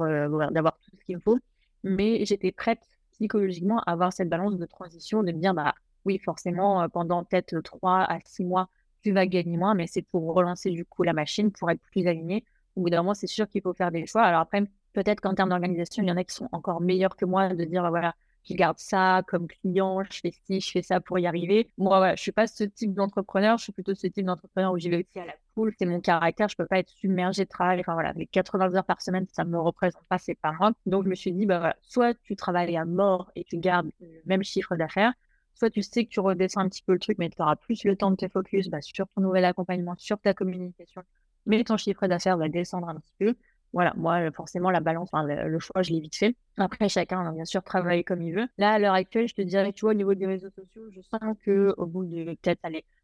d'avoir 0.51 0.77
tout 0.79 0.91
ce 0.97 1.03
qu'il 1.05 1.19
faut. 1.19 1.39
Mais 1.83 2.25
j'étais 2.25 2.51
prête 2.51 2.81
psychologiquement 3.13 3.79
à 3.79 3.91
avoir 3.93 4.13
cette 4.13 4.29
balance 4.29 4.57
de 4.57 4.65
transition, 4.65 5.23
de 5.23 5.31
me 5.31 5.39
dire, 5.39 5.53
bah 5.53 5.73
oui, 6.05 6.19
forcément, 6.19 6.87
pendant 6.89 7.23
peut-être 7.23 7.59
3 7.61 8.03
à 8.03 8.19
6 8.25 8.45
mois, 8.45 8.69
tu 9.01 9.11
vas 9.11 9.25
gagner 9.25 9.57
moins, 9.57 9.73
mais 9.73 9.87
c'est 9.87 10.01
pour 10.03 10.33
relancer 10.33 10.69
du 10.69 10.85
coup 10.85 11.03
la 11.03 11.13
machine, 11.13 11.51
pour 11.51 11.69
être 11.71 11.81
plus 11.91 12.07
aligné. 12.07 12.45
Au 12.75 12.81
bout 12.81 12.89
d'un 12.89 12.97
moment, 12.97 13.13
c'est 13.13 13.27
sûr 13.27 13.47
qu'il 13.47 13.61
faut 13.61 13.73
faire 13.73 13.91
des 13.91 14.05
choix. 14.05 14.23
Alors 14.23 14.41
après, 14.41 14.63
peut-être 14.93 15.21
qu'en 15.21 15.33
termes 15.33 15.49
d'organisation, 15.49 16.03
il 16.03 16.09
y 16.09 16.11
en 16.11 16.17
a 16.17 16.23
qui 16.23 16.35
sont 16.35 16.49
encore 16.51 16.81
meilleurs 16.81 17.15
que 17.15 17.25
moi 17.25 17.49
de 17.53 17.63
dire, 17.63 17.89
voilà, 17.89 18.15
je 18.49 18.53
garde 18.55 18.79
ça 18.79 19.23
comme 19.27 19.47
client, 19.47 20.03
je 20.09 20.19
fais 20.19 20.31
ci, 20.31 20.59
je 20.61 20.71
fais 20.71 20.81
ça 20.81 20.99
pour 20.99 21.19
y 21.19 21.27
arriver. 21.27 21.69
Moi, 21.77 21.97
voilà, 21.97 22.15
je 22.15 22.21
suis 22.21 22.31
pas 22.31 22.47
ce 22.47 22.63
type 22.63 22.93
d'entrepreneur, 22.93 23.57
je 23.57 23.63
suis 23.63 23.73
plutôt 23.73 23.95
ce 23.95 24.07
type 24.07 24.25
d'entrepreneur 24.25 24.73
où 24.73 24.77
j'y 24.77 24.89
vais 24.89 24.97
aussi 24.97 25.19
à 25.19 25.25
la 25.25 25.33
poule, 25.53 25.73
c'est 25.77 25.85
mon 25.85 25.99
caractère, 26.01 26.47
je 26.47 26.55
peux 26.55 26.65
pas 26.65 26.79
être 26.79 26.89
submergé 26.89 27.43
de 27.43 27.49
travail. 27.49 27.79
Enfin 27.79 27.93
voilà, 27.93 28.13
les 28.13 28.27
80 28.27 28.75
heures 28.75 28.85
par 28.85 29.01
semaine, 29.01 29.25
ça 29.31 29.43
me 29.45 29.59
représente 29.59 30.03
pas, 30.09 30.17
c'est 30.17 30.35
pas 30.35 30.53
grave. 30.53 30.73
Donc 30.85 31.03
je 31.03 31.09
me 31.09 31.15
suis 31.15 31.31
dit, 31.31 31.45
bah 31.45 31.75
soit 31.81 32.13
tu 32.23 32.35
travailles 32.35 32.77
à 32.77 32.85
mort 32.85 33.31
et 33.35 33.43
tu 33.43 33.57
gardes 33.57 33.89
le 33.99 34.21
même 34.25 34.43
chiffre 34.43 34.75
d'affaires, 34.75 35.13
soit 35.55 35.69
tu 35.69 35.81
sais 35.81 36.05
que 36.05 36.09
tu 36.09 36.19
redescends 36.19 36.61
un 36.61 36.69
petit 36.69 36.83
peu 36.83 36.93
le 36.93 36.99
truc, 36.99 37.17
mais 37.17 37.29
tu 37.29 37.41
auras 37.41 37.55
plus 37.55 37.83
le 37.83 37.95
temps 37.95 38.11
de 38.11 38.15
te 38.15 38.27
focus 38.27 38.69
bah, 38.69 38.81
sur 38.81 39.07
ton 39.09 39.21
nouvel 39.21 39.45
accompagnement, 39.45 39.95
sur 39.97 40.19
ta 40.19 40.33
communication, 40.33 41.01
mais 41.45 41.63
ton 41.63 41.77
chiffre 41.77 42.07
d'affaires 42.07 42.37
va 42.37 42.49
descendre 42.49 42.89
un 42.89 42.95
petit 42.99 43.13
peu. 43.19 43.35
Voilà, 43.73 43.93
moi, 43.95 44.31
forcément, 44.31 44.71
la 44.71 44.79
balance, 44.79 45.09
le, 45.13 45.59
choix, 45.59 45.81
je 45.83 45.91
l'ai 45.91 45.99
vite 45.99 46.15
fait. 46.15 46.35
Après, 46.57 46.89
chacun, 46.89 47.19
hein, 47.19 47.33
bien 47.33 47.45
sûr, 47.45 47.63
travaille 47.63 48.03
comme 48.03 48.21
il 48.21 48.33
veut. 48.33 48.47
Là, 48.57 48.71
à 48.73 48.79
l'heure 48.79 48.93
actuelle, 48.93 49.27
je 49.27 49.35
te 49.35 49.41
dirais, 49.41 49.73
tu 49.73 49.81
vois, 49.81 49.91
au 49.91 49.93
niveau 49.93 50.13
des 50.13 50.25
réseaux 50.25 50.49
sociaux, 50.49 50.89
je 50.91 51.01
sens 51.01 51.35
que 51.43 51.73
au 51.77 51.85
bout 51.85 52.05
de 52.05 52.35
peut-être, 52.35 52.61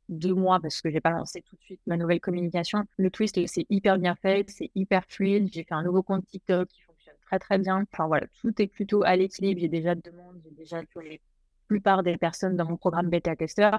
deux 0.10 0.34
mois, 0.34 0.60
parce 0.60 0.82
que 0.82 0.90
j'ai 0.90 1.02
pas 1.02 1.12
lancé 1.12 1.42
tout 1.42 1.56
de 1.56 1.62
suite 1.62 1.82
ma 1.88 1.98
nouvelle 1.98 2.20
communication, 2.20 2.86
le 2.98 3.10
twist, 3.10 3.40
c'est 3.48 3.66
hyper 3.70 3.98
bien 3.98 4.16
fait, 4.16 4.50
c'est 4.50 4.72
hyper 4.76 5.06
fluide. 5.08 5.50
J'ai 5.52 5.64
fait 5.64 5.76
un 5.76 5.84
nouveau 5.84 6.04
compte 6.04 6.26
TikTok 6.26 6.68
qui 6.68 6.82
fonctionne 6.82 7.16
très, 7.26 7.40
très 7.40 7.58
bien. 7.58 7.86
Enfin, 7.92 8.08
voilà, 8.08 8.28
tout 8.42 8.54
est 8.62 8.68
plutôt 8.68 9.04
à 9.04 9.16
l'équilibre. 9.16 9.62
J'ai 9.62 9.70
déjà 9.70 9.96
de 9.96 10.02
demandes, 10.02 10.42
j'ai 10.44 10.52
déjà 10.52 10.82
les 11.02 11.22
plupart 11.68 12.04
des 12.04 12.18
personnes 12.18 12.56
dans 12.56 12.66
mon 12.66 12.78
programme 12.78 13.10
bêta 13.10 13.36
tester. 13.36 13.72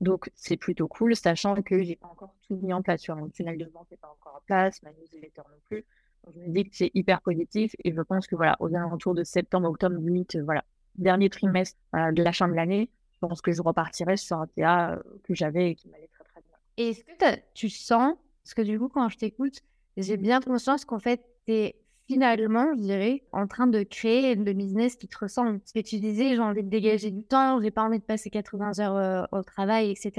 Donc, 0.00 0.30
c'est 0.36 0.56
plutôt 0.56 0.86
cool, 0.86 1.16
sachant 1.16 1.60
que 1.62 1.82
j'ai 1.82 1.96
pas 1.96 2.08
encore 2.08 2.34
tout 2.46 2.56
mis 2.62 2.72
en 2.72 2.82
place 2.82 3.00
sur 3.00 3.16
mon 3.16 3.28
tunnel 3.28 3.58
de 3.58 3.64
vente 3.64 3.90
n'est 3.90 3.96
pas 3.96 4.08
encore 4.08 4.36
en 4.36 4.44
place, 4.46 4.80
ma 4.82 4.90
newsletter 4.92 5.42
non 5.48 5.58
plus. 5.68 5.84
Je 6.34 6.40
me 6.40 6.54
dis 6.54 6.64
que 6.64 6.76
c'est 6.76 6.90
hyper 6.94 7.20
positif 7.20 7.74
et 7.84 7.92
je 7.92 8.00
pense 8.00 8.26
que 8.26 8.36
voilà, 8.36 8.56
aux 8.60 8.74
alentours 8.74 9.14
de 9.14 9.24
septembre, 9.24 9.68
octobre, 9.68 9.96
limite, 9.96 10.36
voilà, 10.36 10.64
dernier 10.96 11.30
trimestre 11.30 11.78
de 11.94 12.22
la 12.22 12.32
fin 12.32 12.48
de 12.48 12.54
l'année, 12.54 12.90
je 13.20 13.26
pense 13.26 13.40
que 13.40 13.52
je 13.52 13.62
repartirai 13.62 14.16
sur 14.16 14.38
un 14.38 14.46
TA 14.46 14.92
euh, 14.92 14.96
que 15.24 15.34
j'avais 15.34 15.70
et 15.70 15.74
qui 15.74 15.88
m'allait 15.88 16.08
très 16.14 16.24
très 16.24 16.40
bien. 16.40 16.56
Et 16.76 16.90
est-ce 16.90 17.04
que 17.04 17.40
tu 17.54 17.68
sens, 17.68 18.14
parce 18.44 18.54
que 18.54 18.62
du 18.62 18.78
coup, 18.78 18.88
quand 18.88 19.08
je 19.08 19.18
t'écoute, 19.18 19.60
j'ai 19.96 20.16
bien 20.16 20.40
conscience 20.40 20.84
qu'en 20.84 21.00
fait, 21.00 21.20
tu 21.46 21.52
es 21.52 21.76
finalement, 22.06 22.72
je 22.76 22.80
dirais, 22.80 23.24
en 23.32 23.48
train 23.48 23.66
de 23.66 23.82
créer 23.82 24.34
le 24.36 24.52
business 24.52 24.96
qui 24.96 25.08
te 25.08 25.18
ressemble. 25.18 25.60
Ce 25.64 25.72
que 25.72 25.80
tu 25.80 25.98
disais, 25.98 26.36
j'ai 26.36 26.40
envie 26.40 26.62
de 26.62 26.68
dégager 26.68 27.10
du 27.10 27.24
temps, 27.24 27.60
j'ai 27.60 27.72
pas 27.72 27.82
envie 27.82 27.98
de 27.98 28.04
passer 28.04 28.30
80 28.30 28.78
heures 28.78 28.96
euh, 28.96 29.24
au 29.32 29.42
travail, 29.42 29.90
etc. 29.90 30.12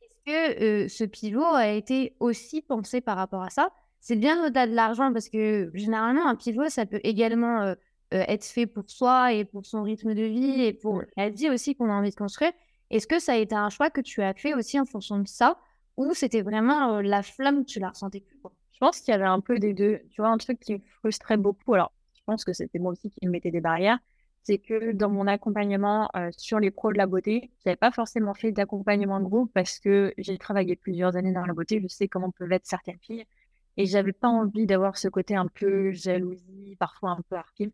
Est-ce 0.00 0.24
que 0.24 0.62
euh, 0.62 0.88
ce 0.88 1.04
pivot 1.04 1.42
a 1.42 1.68
été 1.68 2.14
aussi 2.20 2.62
pensé 2.62 3.00
par 3.00 3.16
rapport 3.16 3.42
à 3.42 3.50
ça? 3.50 3.70
C'est 4.00 4.16
bien 4.16 4.44
au-delà 4.44 4.66
de 4.66 4.74
l'argent 4.74 5.12
parce 5.12 5.28
que 5.28 5.70
généralement, 5.74 6.26
un 6.26 6.36
pivot, 6.36 6.68
ça 6.68 6.86
peut 6.86 7.00
également 7.04 7.62
euh, 7.62 7.74
être 8.10 8.44
fait 8.44 8.66
pour 8.66 8.88
soi 8.88 9.32
et 9.32 9.44
pour 9.44 9.66
son 9.66 9.82
rythme 9.82 10.14
de 10.14 10.22
vie 10.22 10.62
et 10.62 10.72
pour 10.72 11.02
la 11.16 11.28
vie 11.30 11.50
aussi 11.50 11.74
qu'on 11.76 11.90
a 11.90 11.94
envie 11.94 12.10
de 12.10 12.16
construire. 12.16 12.52
Est-ce 12.90 13.06
que 13.06 13.18
ça 13.18 13.32
a 13.32 13.36
été 13.36 13.54
un 13.54 13.70
choix 13.70 13.90
que 13.90 14.00
tu 14.00 14.22
as 14.22 14.34
fait 14.34 14.54
aussi 14.54 14.80
en 14.80 14.86
fonction 14.86 15.18
de 15.18 15.28
ça 15.28 15.58
ou 15.96 16.14
c'était 16.14 16.42
vraiment 16.42 17.00
la 17.00 17.22
flamme, 17.22 17.64
tu 17.64 17.78
la 17.78 17.90
ressentais 17.90 18.20
plus 18.20 18.40
je 18.80 18.86
pense 18.86 19.00
qu'il 19.00 19.12
y 19.12 19.14
avait 19.14 19.24
un 19.24 19.40
peu 19.40 19.58
des 19.58 19.74
deux. 19.74 20.00
Tu 20.10 20.22
vois, 20.22 20.30
un 20.30 20.38
truc 20.38 20.58
qui 20.58 20.72
me 20.72 20.80
frustrait 21.00 21.36
beaucoup, 21.36 21.74
alors 21.74 21.92
je 22.14 22.20
pense 22.24 22.44
que 22.46 22.54
c'était 22.54 22.78
moi 22.78 22.92
aussi 22.92 23.10
qui 23.10 23.26
me 23.26 23.30
mettais 23.30 23.50
des 23.50 23.60
barrières, 23.60 23.98
c'est 24.42 24.56
que 24.56 24.92
dans 24.92 25.10
mon 25.10 25.26
accompagnement 25.26 26.08
euh, 26.16 26.30
sur 26.38 26.58
les 26.58 26.70
pros 26.70 26.90
de 26.90 26.96
la 26.96 27.06
beauté, 27.06 27.50
je 27.58 27.68
n'avais 27.68 27.76
pas 27.76 27.90
forcément 27.90 28.32
fait 28.32 28.52
d'accompagnement 28.52 29.20
de 29.20 29.26
groupe 29.26 29.52
parce 29.52 29.78
que 29.80 30.14
j'ai 30.16 30.38
travaillé 30.38 30.76
plusieurs 30.76 31.14
années 31.16 31.32
dans 31.32 31.44
la 31.44 31.52
beauté, 31.52 31.78
je 31.82 31.88
sais 31.88 32.08
comment 32.08 32.30
peuvent 32.30 32.52
être 32.52 32.64
certaines 32.66 32.98
filles, 33.00 33.26
et 33.80 33.86
j'avais 33.86 34.12
pas 34.12 34.28
envie 34.28 34.66
d'avoir 34.66 34.98
ce 34.98 35.08
côté 35.08 35.34
un 35.34 35.46
peu 35.46 35.90
jalousie, 35.92 36.76
parfois 36.78 37.12
un 37.12 37.22
peu 37.30 37.36
harpie. 37.36 37.72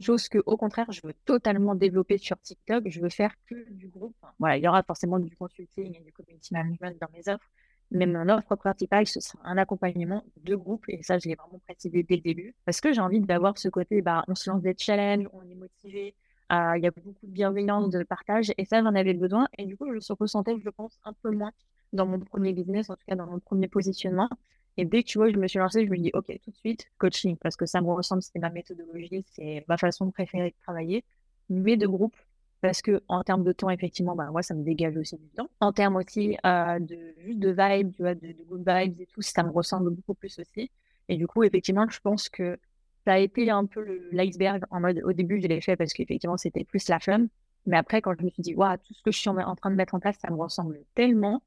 Chose 0.00 0.28
que, 0.28 0.36
au 0.44 0.58
contraire, 0.58 0.92
je 0.92 1.00
veux 1.02 1.14
totalement 1.24 1.74
développer 1.74 2.18
sur 2.18 2.38
TikTok. 2.38 2.84
Je 2.88 3.00
veux 3.00 3.08
faire 3.08 3.34
que 3.46 3.54
du 3.70 3.88
groupe. 3.88 4.14
Voilà, 4.38 4.58
il 4.58 4.62
y 4.62 4.68
aura 4.68 4.82
forcément 4.82 5.18
du 5.18 5.34
consulting 5.34 5.96
et 5.96 6.00
du 6.00 6.12
community 6.12 6.52
management 6.52 7.00
dans 7.00 7.08
mes 7.14 7.26
offres, 7.32 7.50
même 7.90 8.12
mon 8.12 8.28
offre 8.28 8.54
principale, 8.56 9.06
ce 9.06 9.20
sera 9.20 9.38
un 9.44 9.56
accompagnement 9.56 10.24
de 10.44 10.54
groupe. 10.56 10.84
Et 10.88 11.02
ça, 11.02 11.18
je 11.18 11.26
l'ai 11.26 11.36
vraiment 11.36 11.58
précisé 11.60 12.02
dès 12.02 12.16
le 12.16 12.22
début. 12.22 12.54
Parce 12.66 12.82
que 12.82 12.92
j'ai 12.92 13.00
envie 13.00 13.20
d'avoir 13.20 13.56
ce 13.56 13.70
côté, 13.70 14.02
bah, 14.02 14.24
on 14.28 14.34
se 14.34 14.50
lance 14.50 14.60
des 14.60 14.74
challenges, 14.76 15.26
on 15.32 15.40
est 15.48 15.54
motivé. 15.54 16.14
Euh, 16.52 16.74
il 16.76 16.84
y 16.84 16.86
a 16.86 16.90
beaucoup 16.90 17.26
de 17.26 17.32
bienveillance, 17.32 17.88
de 17.88 18.02
partage. 18.02 18.52
Et 18.58 18.66
ça, 18.66 18.82
j'en 18.82 18.94
avais 18.94 19.14
besoin. 19.14 19.48
Et 19.56 19.64
du 19.64 19.78
coup, 19.78 19.86
je 19.86 19.92
me 19.92 20.16
ressentais, 20.20 20.54
je 20.62 20.68
pense, 20.68 20.98
un 21.04 21.14
peu 21.14 21.30
moins 21.30 21.52
dans 21.94 22.04
mon 22.04 22.20
premier 22.20 22.52
business, 22.52 22.90
en 22.90 22.96
tout 22.96 23.06
cas 23.08 23.16
dans 23.16 23.26
mon 23.26 23.40
premier 23.40 23.68
positionnement. 23.68 24.28
Et 24.76 24.84
dès 24.84 25.02
que 25.02 25.08
tu 25.08 25.18
vois, 25.18 25.30
je 25.30 25.36
me 25.36 25.46
suis 25.46 25.58
lancée, 25.58 25.86
je 25.86 25.90
me 25.90 25.96
dis, 25.96 26.10
OK, 26.14 26.26
tout 26.44 26.50
de 26.50 26.56
suite, 26.56 26.86
coaching, 26.98 27.36
parce 27.36 27.56
que 27.56 27.66
ça 27.66 27.80
me 27.80 27.90
ressemble, 27.90 28.22
c'est 28.22 28.38
ma 28.38 28.50
méthodologie, 28.50 29.24
c'est 29.32 29.64
ma 29.68 29.76
façon 29.78 30.10
préférée 30.10 30.50
de 30.50 30.62
travailler, 30.62 31.04
mais 31.48 31.76
de 31.76 31.86
groupe, 31.86 32.16
parce 32.60 32.82
que 32.82 33.02
en 33.08 33.22
termes 33.22 33.44
de 33.44 33.52
temps, 33.52 33.70
effectivement, 33.70 34.14
bah, 34.14 34.28
moi, 34.30 34.42
ça 34.42 34.54
me 34.54 34.62
dégage 34.62 34.96
aussi 34.96 35.16
du 35.16 35.28
temps. 35.28 35.48
En 35.60 35.72
termes 35.72 35.96
aussi 35.96 36.36
euh, 36.44 36.78
de 36.78 37.14
juste 37.18 37.38
de 37.38 37.50
vibes, 37.50 37.92
tu 37.92 38.02
vois, 38.02 38.14
de, 38.14 38.34
good 38.48 38.64
vibes 38.66 39.00
et 39.00 39.06
tout, 39.06 39.22
ça 39.22 39.42
me 39.42 39.50
ressemble 39.50 39.90
beaucoup 39.90 40.14
plus 40.14 40.38
aussi. 40.38 40.70
Et 41.08 41.16
du 41.16 41.26
coup, 41.26 41.42
effectivement, 41.44 41.88
je 41.88 42.00
pense 42.00 42.28
que 42.28 42.58
ça 43.06 43.14
a 43.14 43.18
été 43.18 43.48
un 43.50 43.66
peu 43.66 44.00
l'iceberg 44.10 44.64
en 44.70 44.80
mode 44.80 45.00
au 45.04 45.12
début, 45.12 45.40
je 45.40 45.46
l'ai 45.46 45.60
fait 45.60 45.76
parce 45.76 45.92
qu'effectivement, 45.92 46.36
c'était 46.36 46.64
plus 46.64 46.88
la 46.88 46.98
flamme. 46.98 47.28
Mais 47.66 47.76
après, 47.76 48.00
quand 48.00 48.14
je 48.18 48.24
me 48.24 48.30
suis 48.30 48.42
dit, 48.42 48.54
waouh, 48.54 48.76
tout 48.78 48.94
ce 48.94 49.02
que 49.02 49.12
je 49.12 49.18
suis 49.18 49.28
en, 49.28 49.56
train 49.56 49.70
de 49.70 49.76
mettre 49.76 49.94
en 49.94 50.00
place, 50.00 50.16
ça 50.18 50.30
me 50.30 50.36
ressemble 50.36 50.80
tellement 50.94 51.42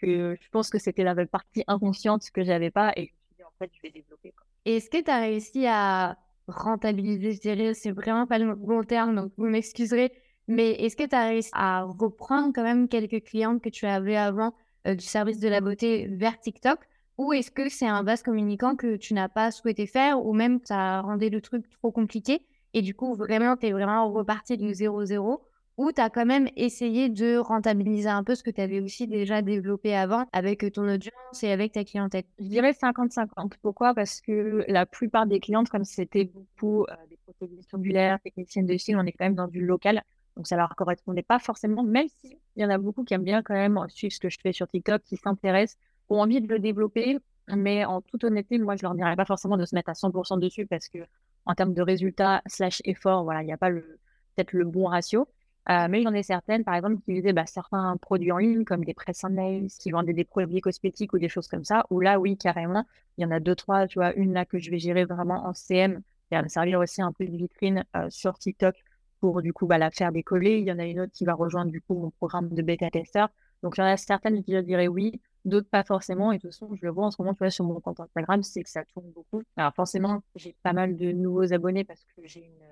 que 0.00 0.36
je 0.40 0.48
pense 0.50 0.70
que 0.70 0.78
c'était 0.78 1.04
la 1.04 1.14
partie 1.26 1.64
inconsciente 1.66 2.30
que 2.30 2.42
j'avais 2.42 2.70
pas 2.70 2.92
et 2.96 3.06
je 3.06 3.12
me 3.12 3.18
suis 3.26 3.36
dit, 3.36 3.44
en 3.44 3.52
fait, 3.58 3.70
je 3.74 3.82
vais 3.82 3.90
développer. 3.90 4.32
Est-ce 4.64 4.90
que 4.90 5.02
tu 5.02 5.10
as 5.10 5.20
réussi 5.20 5.66
à 5.66 6.18
rentabiliser, 6.48 7.32
je 7.32 7.40
dirais, 7.40 7.74
c'est 7.74 7.92
vraiment 7.92 8.26
pas 8.26 8.38
le 8.38 8.54
bon 8.54 8.82
terme, 8.82 9.14
donc 9.14 9.32
vous 9.36 9.46
m'excuserez, 9.46 10.12
mais 10.48 10.72
est-ce 10.72 10.96
que 10.96 11.06
tu 11.06 11.14
as 11.14 11.28
réussi 11.28 11.50
à 11.52 11.84
reprendre 11.84 12.52
quand 12.54 12.62
même 12.62 12.88
quelques 12.88 13.22
clientes 13.24 13.62
que 13.62 13.68
tu 13.68 13.86
avais 13.86 14.16
avant 14.16 14.52
euh, 14.86 14.94
du 14.94 15.04
service 15.04 15.38
de 15.38 15.48
la 15.48 15.60
beauté 15.60 16.08
vers 16.08 16.38
TikTok? 16.40 16.80
Ou 17.18 17.32
est-ce 17.34 17.50
que 17.50 17.68
c'est 17.68 17.86
un 17.86 18.02
vaste 18.02 18.24
communicant 18.24 18.76
que 18.76 18.96
tu 18.96 19.14
n'as 19.14 19.28
pas 19.28 19.50
souhaité 19.50 19.86
faire 19.86 20.24
ou 20.24 20.32
même 20.32 20.58
ça 20.64 21.02
rendait 21.02 21.28
le 21.28 21.42
truc 21.42 21.68
trop 21.68 21.92
compliqué 21.92 22.46
et 22.72 22.80
du 22.80 22.94
coup 22.94 23.14
vraiment 23.14 23.58
tu 23.58 23.66
es 23.66 23.72
vraiment 23.72 24.10
reparti 24.10 24.56
du 24.56 24.72
0-0 24.72 25.38
ou 25.80 25.92
tu 25.92 26.00
as 26.02 26.10
quand 26.10 26.26
même 26.26 26.46
essayé 26.56 27.08
de 27.08 27.38
rentabiliser 27.38 28.10
un 28.10 28.22
peu 28.22 28.34
ce 28.34 28.42
que 28.42 28.50
tu 28.50 28.60
avais 28.60 28.80
aussi 28.80 29.06
déjà 29.06 29.40
développé 29.40 29.96
avant 29.96 30.26
avec 30.30 30.70
ton 30.74 30.86
audience 30.86 31.42
et 31.42 31.50
avec 31.50 31.72
ta 31.72 31.84
clientèle? 31.84 32.24
Je 32.38 32.44
dirais 32.44 32.72
50-50. 32.72 33.54
Pourquoi? 33.62 33.94
Parce 33.94 34.20
que 34.20 34.62
la 34.68 34.84
plupart 34.84 35.26
des 35.26 35.40
clientes, 35.40 35.70
comme 35.70 35.84
c'était 35.84 36.26
beaucoup 36.26 36.82
euh, 36.82 36.94
des 37.08 37.16
prothèses 37.16 37.66
tubulaires, 37.66 38.20
techniciennes 38.20 38.66
de 38.66 38.76
style, 38.76 38.98
on 38.98 39.06
est 39.06 39.12
quand 39.12 39.24
même 39.24 39.34
dans 39.34 39.48
du 39.48 39.64
local 39.64 40.02
Donc 40.36 40.46
ça 40.46 40.56
leur 40.56 40.76
correspondait 40.76 41.22
pas 41.22 41.38
forcément, 41.38 41.82
même 41.82 42.08
s'il 42.08 42.36
y 42.56 42.64
en 42.66 42.68
a 42.68 42.76
beaucoup 42.76 43.02
qui 43.02 43.14
aiment 43.14 43.24
bien 43.24 43.42
quand 43.42 43.54
même 43.54 43.78
suivre 43.88 44.12
ce 44.12 44.20
que 44.20 44.28
je 44.28 44.36
fais 44.38 44.52
sur 44.52 44.68
TikTok, 44.68 45.02
qui 45.02 45.16
s'intéressent, 45.16 45.78
ont 46.10 46.20
envie 46.20 46.42
de 46.42 46.46
le 46.46 46.58
développer. 46.58 47.16
Mais 47.48 47.86
en 47.86 48.02
toute 48.02 48.22
honnêteté, 48.24 48.58
moi, 48.58 48.76
je 48.76 48.82
leur 48.82 48.94
dirais 48.94 49.16
pas 49.16 49.24
forcément 49.24 49.56
de 49.56 49.64
se 49.64 49.74
mettre 49.74 49.88
à 49.88 49.94
100% 49.94 50.38
dessus 50.38 50.66
parce 50.66 50.90
que 50.90 50.98
en 51.46 51.54
termes 51.54 51.72
de 51.72 51.80
résultats 51.80 52.42
slash 52.46 52.82
effort, 52.84 53.24
voilà, 53.24 53.42
il 53.42 53.46
n'y 53.46 53.52
a 53.54 53.56
pas 53.56 53.70
peut-être 53.70 54.52
le 54.52 54.66
bon 54.66 54.84
ratio. 54.84 55.26
Euh, 55.70 55.86
mais 55.88 56.00
il 56.00 56.04
y 56.04 56.08
en 56.08 56.14
a 56.14 56.22
certaines, 56.22 56.64
par 56.64 56.74
exemple, 56.74 56.96
qui 56.96 57.12
utilisaient 57.12 57.32
bah, 57.32 57.46
certains 57.46 57.96
produits 57.98 58.32
en 58.32 58.38
ligne, 58.38 58.64
comme 58.64 58.84
des 58.84 58.94
press 58.94 59.22
nails, 59.24 59.68
qui 59.78 59.92
vendaient 59.92 60.12
des 60.12 60.24
produits 60.24 60.60
cosmétiques 60.60 61.12
ou 61.12 61.18
des 61.18 61.28
choses 61.28 61.46
comme 61.46 61.64
ça, 61.64 61.84
où 61.90 62.00
là, 62.00 62.18
oui, 62.18 62.36
carrément, 62.36 62.84
il 63.18 63.22
y 63.22 63.24
en 63.26 63.30
a 63.30 63.38
deux, 63.38 63.54
trois, 63.54 63.86
tu 63.86 64.00
vois, 64.00 64.12
une 64.14 64.32
là 64.32 64.44
que 64.44 64.58
je 64.58 64.70
vais 64.70 64.80
gérer 64.80 65.04
vraiment 65.04 65.46
en 65.46 65.54
CM, 65.54 66.02
qui 66.28 66.34
va 66.34 66.42
me 66.42 66.48
servir 66.48 66.80
aussi 66.80 67.02
un 67.02 67.12
peu 67.12 67.24
de 67.24 67.36
vitrine 67.36 67.84
euh, 67.96 68.10
sur 68.10 68.36
TikTok 68.38 68.74
pour, 69.20 69.42
du 69.42 69.52
coup, 69.52 69.66
bah, 69.66 69.78
la 69.78 69.90
faire 69.92 70.10
décoller. 70.10 70.58
Il 70.58 70.66
y 70.66 70.72
en 70.72 70.78
a 70.80 70.84
une 70.86 71.00
autre 71.00 71.12
qui 71.12 71.24
va 71.24 71.34
rejoindre, 71.34 71.70
du 71.70 71.80
coup, 71.80 71.94
mon 71.94 72.10
programme 72.10 72.48
de 72.48 72.62
bêta-testeur. 72.62 73.28
Donc, 73.62 73.76
il 73.76 73.80
y 73.80 73.84
en 73.84 73.86
a 73.86 73.96
certaines 73.96 74.42
qui 74.42 74.52
je 74.54 74.58
dirais 74.60 74.88
oui, 74.88 75.20
d'autres 75.44 75.68
pas 75.68 75.84
forcément. 75.84 76.32
Et 76.32 76.38
de 76.38 76.42
toute 76.42 76.50
façon, 76.50 76.74
je 76.74 76.84
le 76.84 76.90
vois 76.90 77.06
en 77.06 77.10
ce 77.12 77.22
moment, 77.22 77.34
tu 77.34 77.38
vois, 77.38 77.50
sur 77.50 77.64
mon 77.64 77.78
compte 77.80 78.00
Instagram, 78.00 78.42
c'est 78.42 78.62
que 78.62 78.70
ça 78.70 78.84
tourne 78.86 79.10
beaucoup. 79.12 79.42
Alors, 79.56 79.74
forcément, 79.74 80.22
j'ai 80.34 80.56
pas 80.64 80.72
mal 80.72 80.96
de 80.96 81.12
nouveaux 81.12 81.52
abonnés 81.52 81.84
parce 81.84 82.04
que 82.16 82.22
j'ai 82.24 82.40
une 82.40 82.69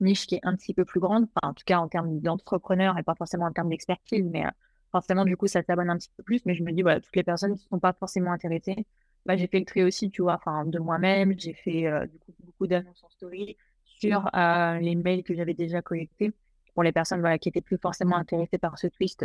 niche 0.00 0.26
qui 0.26 0.36
est 0.36 0.40
un 0.42 0.54
petit 0.56 0.74
peu 0.74 0.84
plus 0.84 1.00
grande, 1.00 1.26
en 1.42 1.54
tout 1.54 1.64
cas 1.64 1.78
en 1.78 1.88
termes 1.88 2.20
d'entrepreneurs 2.20 2.98
et 2.98 3.02
pas 3.02 3.14
forcément 3.14 3.46
en 3.46 3.52
termes 3.52 3.68
d'expertise, 3.68 4.28
mais 4.30 4.44
euh, 4.46 4.50
forcément, 4.94 5.24
du 5.24 5.36
coup, 5.36 5.48
ça 5.48 5.62
s'abonne 5.62 5.90
un 5.90 5.96
petit 5.96 6.10
peu 6.16 6.22
plus. 6.22 6.40
Mais 6.46 6.54
je 6.54 6.62
me 6.62 6.72
dis, 6.72 6.82
voilà, 6.82 7.00
toutes 7.00 7.16
les 7.16 7.24
personnes 7.24 7.56
qui 7.56 7.64
ne 7.64 7.68
sont 7.68 7.80
pas 7.80 7.92
forcément 7.92 8.32
intéressées, 8.32 8.86
bah, 9.26 9.36
j'ai 9.36 9.48
fait 9.48 9.58
le 9.58 9.64
tri 9.64 9.82
aussi, 9.82 10.10
tu 10.10 10.22
vois, 10.22 10.34
enfin, 10.34 10.64
de 10.64 10.78
moi-même. 10.78 11.34
J'ai 11.38 11.54
fait 11.54 11.86
euh, 11.86 12.06
du 12.06 12.18
coup, 12.18 12.32
beaucoup 12.44 12.66
d'annonces 12.66 13.02
en 13.02 13.08
story 13.10 13.56
sur 13.84 14.28
euh, 14.36 14.78
les 14.78 14.94
mails 14.94 15.24
que 15.24 15.34
j'avais 15.34 15.54
déjà 15.54 15.82
collectés 15.82 16.32
pour 16.74 16.82
les 16.82 16.92
personnes 16.92 17.38
qui 17.38 17.48
étaient 17.48 17.60
plus 17.60 17.78
forcément 17.78 18.16
intéressées 18.16 18.58
par 18.58 18.78
ce 18.78 18.88
twist 18.88 19.24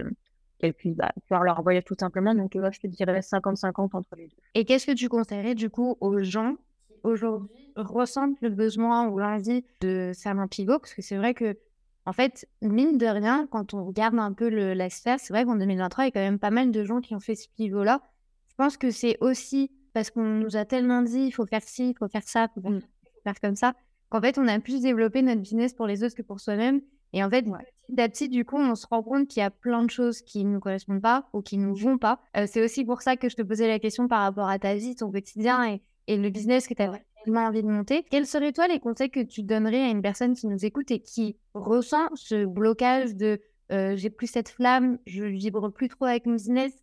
qu'elles 0.60 0.74
puissent 0.74 0.96
bah, 0.96 1.12
faire 1.28 1.44
leur 1.44 1.62
voyage 1.62 1.84
tout 1.86 1.96
simplement. 2.00 2.34
Donc, 2.34 2.56
vois, 2.56 2.72
je 2.72 2.80
te 2.80 2.88
dirais 2.88 3.20
50-50 3.20 3.90
entre 3.94 4.16
les 4.16 4.28
deux. 4.28 4.38
Et 4.56 4.66
qu'est-ce 4.66 4.88
que 4.88 4.96
tu 4.96 5.08
conseillerais 5.08 5.56
du 5.56 5.70
coup 5.70 5.98
aux 6.00 6.22
gens 6.24 6.56
aujourd'hui 7.03 7.74
ressentent 7.75 8.38
le 8.41 8.50
besoin 8.50 9.08
ou 9.08 9.20
l'envie 9.20 9.63
de 9.82 10.12
faire 10.15 10.38
un 10.38 10.48
pivot 10.48 10.79
Parce 10.79 10.94
que 10.94 11.01
c'est 11.01 11.18
vrai 11.18 11.34
que, 11.34 11.58
en 12.06 12.13
fait, 12.13 12.48
mine 12.62 12.98
de 12.98 13.06
rien, 13.06 13.48
quand 13.51 13.74
on 13.74 13.86
regarde 13.86 14.18
un 14.20 14.34
peu 14.34 14.50
le, 14.50 14.74
la 14.74 14.89
sphère, 14.89 15.20
c'est 15.20 15.34
vrai 15.34 15.46
qu'en 15.46 15.56
2023, 15.56 16.06
il 16.06 16.08
y 16.08 16.10
a 16.10 16.12
quand 16.12 16.20
même 16.20 16.39
pas 16.39 16.51
mal 16.51 16.72
de 16.72 16.84
gens 16.84 17.01
qui 17.01 17.15
ont 17.15 17.20
fait 17.20 17.36
ce 17.36 17.48
pivot-là. 17.56 18.01
Je 18.50 18.56
pense 18.56 18.77
que 18.77 18.91
c'est 18.91 19.18
aussi 19.22 19.72
parce 19.94 20.12
qu'on 20.12 20.24
nous 20.24 20.56
a 20.56 20.65
tellement 20.65 21.01
dit 21.01 21.22
il 21.22 21.32
faut 21.32 21.46
faire 21.46 21.63
ci, 21.63 21.89
il 21.89 21.98
faut 21.98 22.08
faire 22.08 22.27
ça, 22.27 22.48
il 22.56 22.62
faut 22.62 22.70
faire, 22.70 22.82
faire 23.24 23.39
comme 23.41 23.56
ça, 23.56 23.74
qu'en 24.10 24.22
fait, 24.22 24.38
on 24.38 24.48
a 24.48 24.60
plus 24.60 24.82
développé 24.82 25.22
notre 25.22 25.41
business 25.41 25.74
pour 25.74 25.88
les 25.88 26.03
autres 26.03 26.15
que 26.15 26.22
pour 26.22 26.39
soi-même. 26.39 26.82
Et 27.13 27.24
en 27.24 27.29
fait, 27.29 27.44
petit 27.44 28.01
à 28.01 28.10
petit, 28.10 28.29
du 28.29 28.46
coup, 28.46 28.58
on 28.58 28.75
se 28.75 28.86
rend 28.88 29.01
compte 29.01 29.27
qu'il 29.27 29.41
y 29.41 29.44
a 29.44 29.50
plein 29.50 29.84
de 29.84 29.89
choses 29.89 30.22
qui 30.22 30.46
ne 30.46 30.51
nous 30.51 30.60
correspondent 30.60 31.01
pas 31.01 31.27
ou 31.34 31.41
qui 31.41 31.58
ne 31.58 31.65
nous 31.65 31.75
vont 31.75 31.98
pas. 31.98 32.20
Euh, 32.38 32.46
c'est 32.48 32.63
aussi 32.63 32.86
pour 32.86 33.01
ça 33.01 33.15
que 33.15 33.29
je 33.29 33.36
te 33.36 33.41
posais 33.41 33.68
la 33.68 33.79
question 33.79 34.08
par 34.08 34.22
rapport 34.22 34.48
à 34.48 34.60
ta 34.60 34.75
vie, 34.75 34.96
ton 34.96 35.12
quotidien 35.12 35.63
et, 35.68 35.82
et 36.10 36.18
le 36.18 36.30
business 36.32 36.68
que 36.68 36.74
tu 36.74 36.82
as 36.82 36.92
vraiment 37.24 37.46
envie 37.46 37.62
de 37.62 37.68
monter, 37.68 38.04
quels 38.10 38.25
seraient 38.25 38.51
toi 38.51 38.68
les 38.68 38.80
conseils 38.80 39.12
que 39.12 39.20
tu 39.20 39.44
donnerais 39.44 39.84
à 39.84 39.89
une 39.89 40.01
personne 40.01 40.34
qui 40.34 40.48
nous 40.48 40.66
écoute 40.66 40.89
et 40.89 41.00
qui 41.00 41.38
ressent 41.54 42.10
ce 42.16 42.46
blocage 42.46 43.16
de 43.16 43.39
euh, 43.72 43.96
j'ai 43.96 44.10
plus 44.10 44.25
cette 44.25 44.50
flamme, 44.50 44.98
je 45.06 45.24
vibre 45.24 45.72
plus 45.72 45.88
trop 45.88 46.06
avec 46.06 46.25
mon 46.25 46.34
business 46.34 46.74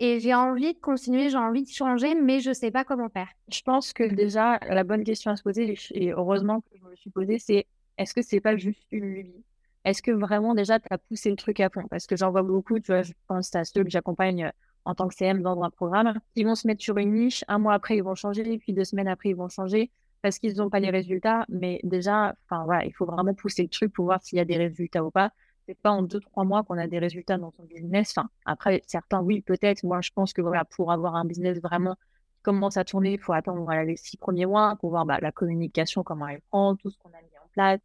et 0.00 0.18
j'ai 0.18 0.34
envie 0.34 0.74
de 0.74 0.80
continuer, 0.80 1.30
j'ai 1.30 1.36
envie 1.36 1.62
de 1.62 1.68
changer, 1.68 2.16
mais 2.16 2.40
je 2.40 2.52
sais 2.52 2.72
pas 2.72 2.82
comment 2.82 3.08
faire? 3.08 3.28
Je 3.52 3.62
pense 3.62 3.92
que 3.92 4.02
déjà 4.02 4.58
la 4.68 4.82
bonne 4.82 5.04
question 5.04 5.30
à 5.30 5.36
se 5.36 5.44
poser 5.44 5.76
et 5.92 6.10
heureusement 6.10 6.60
que 6.60 6.76
je 6.76 6.84
me 6.84 6.96
suis 6.96 7.10
posée, 7.10 7.38
c'est 7.38 7.66
est-ce 7.98 8.14
que 8.14 8.22
c'est 8.22 8.40
pas 8.40 8.56
juste 8.56 8.82
une 8.90 9.14
lubie 9.14 9.44
Est-ce 9.84 10.02
que 10.02 10.10
vraiment 10.10 10.56
déjà 10.56 10.80
tu 10.80 10.88
as 10.90 10.98
poussé 10.98 11.30
le 11.30 11.36
truc 11.36 11.60
à 11.60 11.70
fond? 11.70 11.86
Parce 11.88 12.08
que 12.08 12.16
j'en 12.16 12.32
vois 12.32 12.42
beaucoup, 12.42 12.80
tu 12.80 12.90
vois, 12.90 13.02
je 13.02 13.12
pense 13.28 13.54
à 13.54 13.62
ceux 13.62 13.84
que 13.84 13.90
j'accompagne 13.90 14.50
en 14.84 14.94
tant 14.94 15.08
que 15.08 15.14
CM 15.14 15.42
dans 15.42 15.62
un 15.62 15.70
programme. 15.70 16.14
Ils 16.34 16.46
vont 16.46 16.54
se 16.54 16.66
mettre 16.66 16.82
sur 16.82 16.98
une 16.98 17.12
niche, 17.12 17.44
un 17.48 17.58
mois 17.58 17.74
après, 17.74 17.96
ils 17.96 18.02
vont 18.02 18.14
changer, 18.14 18.58
puis 18.58 18.72
deux 18.72 18.84
semaines 18.84 19.08
après, 19.08 19.30
ils 19.30 19.36
vont 19.36 19.48
changer 19.48 19.90
parce 20.22 20.38
qu'ils 20.38 20.56
n'ont 20.56 20.70
pas 20.70 20.80
les 20.80 20.90
résultats. 20.90 21.44
Mais 21.48 21.80
déjà, 21.82 22.34
voilà, 22.48 22.84
il 22.84 22.92
faut 22.92 23.04
vraiment 23.04 23.34
pousser 23.34 23.62
le 23.62 23.68
truc 23.68 23.92
pour 23.92 24.06
voir 24.06 24.22
s'il 24.22 24.38
y 24.38 24.40
a 24.40 24.44
des 24.44 24.56
résultats 24.56 25.04
ou 25.04 25.10
pas. 25.10 25.32
C'est 25.66 25.78
pas 25.78 25.90
en 25.90 26.02
deux, 26.02 26.20
trois 26.20 26.44
mois 26.44 26.64
qu'on 26.64 26.78
a 26.78 26.86
des 26.86 26.98
résultats 26.98 27.38
dans 27.38 27.52
son 27.52 27.64
business. 27.64 28.14
Enfin, 28.16 28.28
après, 28.44 28.82
certains, 28.86 29.20
oui, 29.20 29.42
peut-être. 29.42 29.84
Moi, 29.84 30.00
je 30.00 30.10
pense 30.12 30.32
que 30.32 30.42
voilà, 30.42 30.64
pour 30.64 30.90
avoir 30.90 31.14
un 31.14 31.24
business 31.24 31.60
vraiment 31.60 31.94
qui 32.34 32.42
commence 32.42 32.76
à 32.76 32.84
tourner, 32.84 33.12
il 33.12 33.20
faut 33.20 33.32
attendre 33.32 33.62
voilà, 33.62 33.84
les 33.84 33.96
six 33.96 34.16
premiers 34.16 34.46
mois 34.46 34.76
pour 34.80 34.90
voir 34.90 35.06
bah, 35.06 35.18
la 35.20 35.30
communication, 35.30 36.02
comment 36.02 36.26
elle 36.26 36.40
prend, 36.50 36.74
tout 36.74 36.90
ce 36.90 36.98
qu'on 36.98 37.10
a 37.10 37.22
mis 37.22 37.38
en 37.38 37.48
place, 37.52 37.80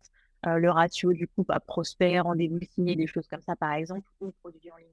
euh, 0.48 0.58
le 0.58 0.72
ratio 0.72 1.14
du 1.14 1.28
coup, 1.28 1.44
bah, 1.44 1.60
prospect, 1.60 2.20
rendez-vous 2.20 2.60
signé, 2.74 2.96
des 2.96 3.08
choses 3.08 3.28
comme 3.28 3.42
ça, 3.42 3.56
par 3.56 3.74
exemple, 3.74 4.08
ou 4.22 4.32
produit 4.42 4.72
en 4.72 4.78
ligne. 4.78 4.88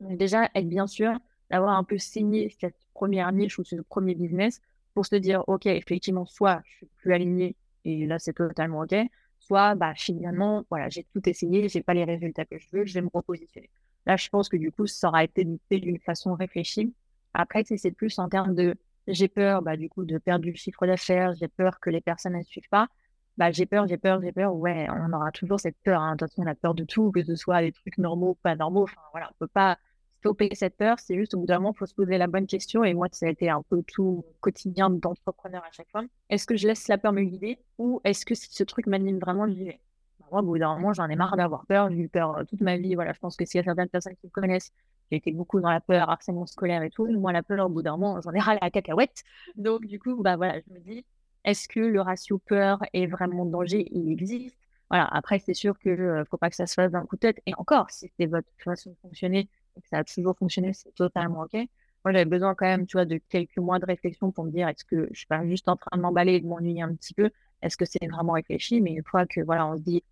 Donc, 0.00 0.16
déjà, 0.16 0.48
être 0.54 0.68
bien 0.68 0.86
sûr 0.86 1.12
d'avoir 1.50 1.76
un 1.76 1.84
peu 1.84 1.98
saigné 1.98 2.54
cette 2.60 2.76
première 2.94 3.30
niche 3.32 3.58
ou 3.58 3.64
ce 3.64 3.76
premier 3.76 4.14
business 4.14 4.60
pour 4.94 5.06
se 5.06 5.16
dire, 5.16 5.44
OK, 5.48 5.66
effectivement, 5.66 6.26
soit 6.26 6.62
je 6.64 6.76
suis 6.76 6.86
plus 6.96 7.12
aligné 7.12 7.56
et 7.84 8.06
là, 8.06 8.18
c'est 8.18 8.32
totalement 8.32 8.80
OK, 8.80 8.94
soit 9.38 9.74
bah, 9.74 9.94
finalement, 9.94 10.64
voilà, 10.70 10.88
j'ai 10.88 11.04
tout 11.12 11.28
essayé, 11.28 11.68
j'ai 11.68 11.82
pas 11.82 11.94
les 11.94 12.04
résultats 12.04 12.44
que 12.44 12.58
je 12.58 12.66
veux, 12.72 12.84
je 12.84 12.94
vais 12.94 13.02
me 13.02 13.10
repositionner. 13.12 13.70
Là, 14.06 14.16
je 14.16 14.28
pense 14.28 14.48
que 14.48 14.56
du 14.56 14.72
coup, 14.72 14.86
ça 14.86 15.08
aura 15.08 15.24
été 15.24 15.46
fait 15.68 15.78
d'une 15.78 15.98
façon 15.98 16.34
réfléchie. 16.34 16.92
Après, 17.34 17.64
c'est 17.64 17.90
plus 17.90 18.18
en 18.18 18.28
termes 18.28 18.54
de 18.54 18.74
j'ai 19.08 19.28
peur 19.28 19.62
bah, 19.62 19.76
du 19.76 19.88
coup 19.88 20.04
de 20.04 20.18
perdre 20.18 20.44
du 20.44 20.54
chiffre 20.56 20.84
d'affaires, 20.86 21.34
j'ai 21.34 21.48
peur 21.48 21.78
que 21.80 21.90
les 21.90 22.00
personnes 22.00 22.36
ne 22.36 22.42
suivent 22.42 22.68
pas. 22.70 22.88
Bah, 23.36 23.52
j'ai 23.52 23.66
peur, 23.66 23.86
j'ai 23.86 23.98
peur, 23.98 24.20
j'ai 24.22 24.32
peur. 24.32 24.54
Ouais, 24.54 24.86
on 24.90 25.12
aura 25.12 25.30
toujours 25.30 25.60
cette 25.60 25.76
peur. 25.84 26.00
Hein. 26.00 26.16
De 26.16 26.24
toute 26.24 26.30
façon, 26.30 26.42
on 26.42 26.50
a 26.50 26.54
peur 26.54 26.74
de 26.74 26.84
tout, 26.84 27.12
que 27.12 27.22
ce 27.22 27.36
soit 27.36 27.60
des 27.60 27.72
trucs 27.72 27.98
normaux 27.98 28.34
pas 28.42 28.56
normaux. 28.56 28.84
Enfin, 28.84 29.00
voilà, 29.12 29.30
on 29.32 29.34
peut 29.38 29.46
pas 29.48 29.78
stopper 30.26 30.48
cette 30.54 30.76
peur, 30.76 30.98
c'est 30.98 31.14
juste 31.16 31.34
au 31.34 31.38
bout 31.40 31.46
d'un 31.46 31.58
moment, 31.58 31.72
il 31.74 31.78
faut 31.78 31.86
se 31.86 31.94
poser 31.94 32.18
la 32.18 32.26
bonne 32.26 32.46
question. 32.46 32.84
Et 32.84 32.94
moi, 32.94 33.08
ça 33.12 33.26
a 33.26 33.28
été 33.30 33.48
un 33.48 33.62
peu 33.62 33.82
tout 33.82 34.24
quotidien 34.40 34.90
d'entrepreneur 34.90 35.62
à 35.64 35.70
chaque 35.70 35.90
fois. 35.90 36.02
Est-ce 36.30 36.46
que 36.46 36.56
je 36.56 36.66
laisse 36.66 36.88
la 36.88 36.98
peur 36.98 37.12
me 37.12 37.22
guider 37.22 37.58
ou 37.78 38.00
est-ce 38.04 38.26
que 38.26 38.34
ce 38.34 38.64
truc 38.64 38.86
m'anime 38.86 39.18
vraiment, 39.18 39.48
je 39.48 39.54
vais? 39.54 39.80
Bah, 40.20 40.26
Moi, 40.32 40.40
au 40.40 40.44
bout 40.44 40.58
d'un 40.58 40.74
moment, 40.74 40.92
j'en 40.92 41.08
ai 41.08 41.16
marre 41.16 41.36
d'avoir 41.36 41.64
peur. 41.66 41.90
J'ai 41.90 41.98
eu 41.98 42.08
peur 42.08 42.36
euh, 42.36 42.44
toute 42.44 42.60
ma 42.60 42.76
vie. 42.76 42.94
Voilà, 42.94 43.12
je 43.12 43.20
pense 43.20 43.36
que 43.36 43.44
s'il 43.44 43.58
y 43.58 43.60
a 43.60 43.64
certaines 43.64 43.88
personnes 43.88 44.16
qui 44.16 44.26
me 44.26 44.30
connaissent, 44.30 44.72
j'ai 45.10 45.18
été 45.18 45.32
beaucoup 45.32 45.60
dans 45.60 45.70
la 45.70 45.80
peur, 45.80 46.10
harcèlement 46.10 46.46
scolaire 46.46 46.82
et 46.82 46.90
tout. 46.90 47.06
Moi, 47.06 47.32
la 47.32 47.42
peur, 47.42 47.66
au 47.66 47.68
bout 47.68 47.82
d'un 47.82 47.96
moment, 47.96 48.20
j'en 48.20 48.32
ai 48.32 48.40
râlé 48.40 48.58
à 48.62 48.70
cacahuète. 48.70 49.22
Donc, 49.56 49.86
du 49.86 49.98
coup, 50.00 50.20
bah 50.22 50.36
voilà, 50.36 50.58
je 50.60 50.72
me 50.74 50.80
dis, 50.80 51.04
est-ce 51.44 51.68
que 51.68 51.80
le 51.80 52.00
ratio 52.00 52.38
peur 52.38 52.80
est 52.92 53.06
vraiment 53.06 53.44
danger? 53.46 53.86
Il 53.92 54.10
existe. 54.10 54.56
Voilà, 54.90 55.06
après, 55.12 55.38
c'est 55.38 55.54
sûr 55.54 55.78
que 55.78 55.90
ne 55.90 56.02
euh, 56.20 56.24
faut 56.24 56.36
pas 56.36 56.50
que 56.50 56.56
ça 56.56 56.66
se 56.66 56.74
fasse 56.74 56.92
d'un 56.92 57.04
coup 57.06 57.16
de 57.16 57.20
tête. 57.20 57.40
Et 57.46 57.54
encore, 57.56 57.90
si 57.90 58.10
c'est 58.18 58.26
votre 58.26 58.48
façon 58.58 58.90
de 58.90 58.96
fonctionner, 59.02 59.48
ça 59.84 59.98
a 59.98 60.04
toujours 60.04 60.36
fonctionné, 60.36 60.72
c'est 60.72 60.94
totalement 60.94 61.42
OK. 61.42 61.54
Moi, 61.54 62.12
j'avais 62.12 62.24
besoin 62.24 62.54
quand 62.54 62.66
même, 62.66 62.86
tu 62.86 62.96
vois, 62.96 63.04
de 63.04 63.20
quelques 63.28 63.56
mois 63.58 63.78
de 63.78 63.86
réflexion 63.86 64.30
pour 64.30 64.44
me 64.44 64.50
dire, 64.50 64.68
est-ce 64.68 64.84
que 64.84 65.08
je 65.10 65.18
suis 65.18 65.26
pas 65.26 65.44
juste 65.46 65.68
en 65.68 65.76
train 65.76 65.96
de 65.96 66.02
m'emballer 66.02 66.34
et 66.34 66.40
de 66.40 66.46
m'ennuyer 66.46 66.82
un 66.82 66.94
petit 66.94 67.14
peu? 67.14 67.30
Est-ce 67.62 67.76
que 67.76 67.84
c'est 67.84 68.06
vraiment 68.06 68.34
réfléchi? 68.34 68.80
Mais 68.80 68.92
une 68.92 69.02
fois 69.02 69.26
que, 69.26 69.40
voilà, 69.40 69.66
on 69.66 69.76
se 69.76 69.82
dit, 69.82 70.04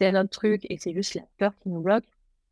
c'est 0.00 0.12
notre 0.12 0.30
truc 0.30 0.66
et 0.70 0.78
c'est 0.78 0.94
juste 0.94 1.14
la 1.14 1.24
peur 1.38 1.52
qui 1.58 1.68
nous 1.68 1.80
bloque, 1.80 2.04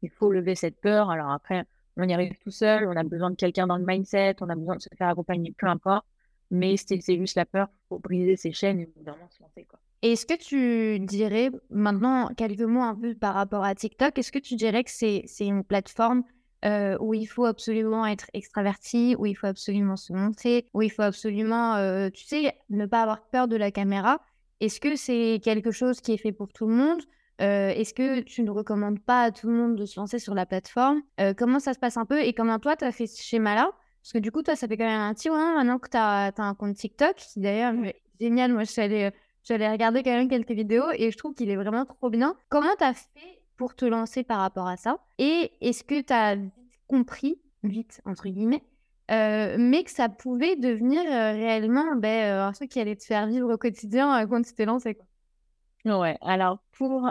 il 0.02 0.10
faut 0.10 0.30
lever 0.30 0.54
cette 0.54 0.80
peur. 0.80 1.10
Alors 1.10 1.30
après, 1.30 1.64
on 1.96 2.08
y 2.08 2.12
arrive 2.12 2.34
tout 2.42 2.50
seul, 2.50 2.86
on 2.88 2.96
a 2.96 3.02
besoin 3.02 3.30
de 3.30 3.36
quelqu'un 3.36 3.66
dans 3.66 3.76
le 3.76 3.84
mindset, 3.86 4.36
on 4.40 4.48
a 4.48 4.54
besoin 4.54 4.76
de 4.76 4.82
se 4.82 4.88
faire 4.96 5.08
accompagner, 5.08 5.54
peu 5.56 5.66
importe. 5.66 6.04
Mais 6.50 6.76
c'est 6.76 7.00
juste 7.00 7.36
la 7.36 7.46
peur, 7.46 7.68
il 7.70 7.88
faut 7.88 7.98
briser 8.00 8.36
ses 8.36 8.52
chaînes 8.52 8.80
et 8.80 8.88
vraiment 8.96 9.28
se 9.30 9.42
lancer, 9.42 9.64
quoi. 9.64 9.78
Est-ce 10.02 10.24
que 10.24 10.34
tu 10.34 10.98
dirais, 11.04 11.50
maintenant, 11.68 12.28
quelques 12.34 12.62
mots 12.62 12.80
un 12.80 12.94
peu 12.94 13.14
par 13.14 13.34
rapport 13.34 13.64
à 13.64 13.74
TikTok, 13.74 14.18
est-ce 14.18 14.32
que 14.32 14.38
tu 14.38 14.56
dirais 14.56 14.82
que 14.82 14.90
c'est 14.90 15.26
une 15.40 15.62
plateforme 15.62 16.22
euh, 16.64 16.98
où 17.00 17.14
il 17.14 17.26
faut 17.26 17.46
absolument 17.46 18.06
être 18.06 18.26
extraverti, 18.34 19.16
où 19.18 19.24
il 19.24 19.34
faut 19.34 19.46
absolument 19.46 19.96
se 19.96 20.12
montrer, 20.12 20.68
où 20.74 20.82
il 20.82 20.90
faut 20.90 21.02
absolument, 21.02 21.76
euh, 21.76 22.10
tu 22.10 22.24
sais, 22.24 22.54
ne 22.68 22.84
pas 22.84 23.02
avoir 23.02 23.22
peur 23.30 23.48
de 23.48 23.56
la 23.56 23.70
caméra. 23.70 24.20
Est-ce 24.60 24.78
que 24.78 24.94
c'est 24.94 25.40
quelque 25.42 25.70
chose 25.70 26.00
qui 26.02 26.12
est 26.12 26.18
fait 26.18 26.32
pour 26.32 26.52
tout 26.52 26.66
le 26.66 26.74
monde? 26.74 27.00
Euh, 27.40 27.70
Est-ce 27.70 27.94
que 27.94 28.20
tu 28.20 28.42
ne 28.42 28.50
recommandes 28.50 29.00
pas 29.00 29.22
à 29.22 29.30
tout 29.30 29.48
le 29.48 29.54
monde 29.54 29.76
de 29.76 29.86
se 29.86 29.98
lancer 29.98 30.18
sur 30.18 30.34
la 30.34 30.44
plateforme? 30.44 31.00
Comment 31.38 31.60
ça 31.60 31.72
se 31.72 31.78
passe 31.78 31.96
un 31.96 32.04
peu 32.04 32.20
et 32.20 32.34
comment 32.34 32.58
toi, 32.58 32.76
tu 32.76 32.84
as 32.84 32.92
fait 32.92 33.06
ce 33.06 33.22
schéma-là? 33.22 33.70
Parce 34.02 34.12
que 34.12 34.18
du 34.18 34.30
coup, 34.30 34.42
toi, 34.42 34.54
ça 34.54 34.68
fait 34.68 34.76
quand 34.76 34.84
même 34.84 35.00
un 35.00 35.14
petit 35.14 35.30
moment 35.30 35.54
maintenant 35.54 35.78
que 35.78 35.88
tu 35.88 35.96
as, 35.96 36.32
un 36.36 36.54
compte 36.54 36.76
TikTok, 36.76 37.16
qui 37.16 37.40
d'ailleurs 37.40 37.72
génial. 38.20 38.52
Moi, 38.52 38.64
je 38.64 38.70
suis 38.70 38.82
allée, 38.82 39.10
regarder 39.48 40.02
quand 40.02 40.10
même 40.10 40.28
quelques 40.28 40.50
vidéos 40.50 40.90
et 40.94 41.10
je 41.10 41.16
trouve 41.16 41.32
qu'il 41.34 41.48
est 41.48 41.56
vraiment 41.56 41.86
trop 41.86 42.10
bien. 42.10 42.36
Comment 42.50 42.74
tu 42.76 42.84
as 42.84 42.92
fait 42.92 43.39
pour 43.60 43.74
te 43.74 43.84
lancer 43.84 44.24
par 44.24 44.38
rapport 44.38 44.66
à 44.66 44.78
ça 44.78 44.96
Et 45.18 45.52
est-ce 45.60 45.84
que 45.84 46.00
tu 46.00 46.14
as 46.14 46.34
compris, 46.86 47.38
vite, 47.62 48.00
entre 48.06 48.30
guillemets, 48.30 48.62
euh, 49.10 49.56
mais 49.58 49.84
que 49.84 49.90
ça 49.90 50.08
pouvait 50.08 50.56
devenir 50.56 51.02
euh, 51.02 51.32
réellement 51.32 51.94
ben, 51.96 52.38
euh, 52.38 52.46
un 52.46 52.52
truc 52.52 52.70
qui 52.70 52.80
allait 52.80 52.96
te 52.96 53.04
faire 53.04 53.26
vivre 53.26 53.52
au 53.52 53.58
quotidien 53.58 54.26
quand 54.26 54.40
tu 54.40 54.54
t'es 54.54 54.64
lancé 54.64 54.94
quoi? 54.94 55.98
Ouais, 55.98 56.16
alors 56.22 56.60
pour 56.72 57.10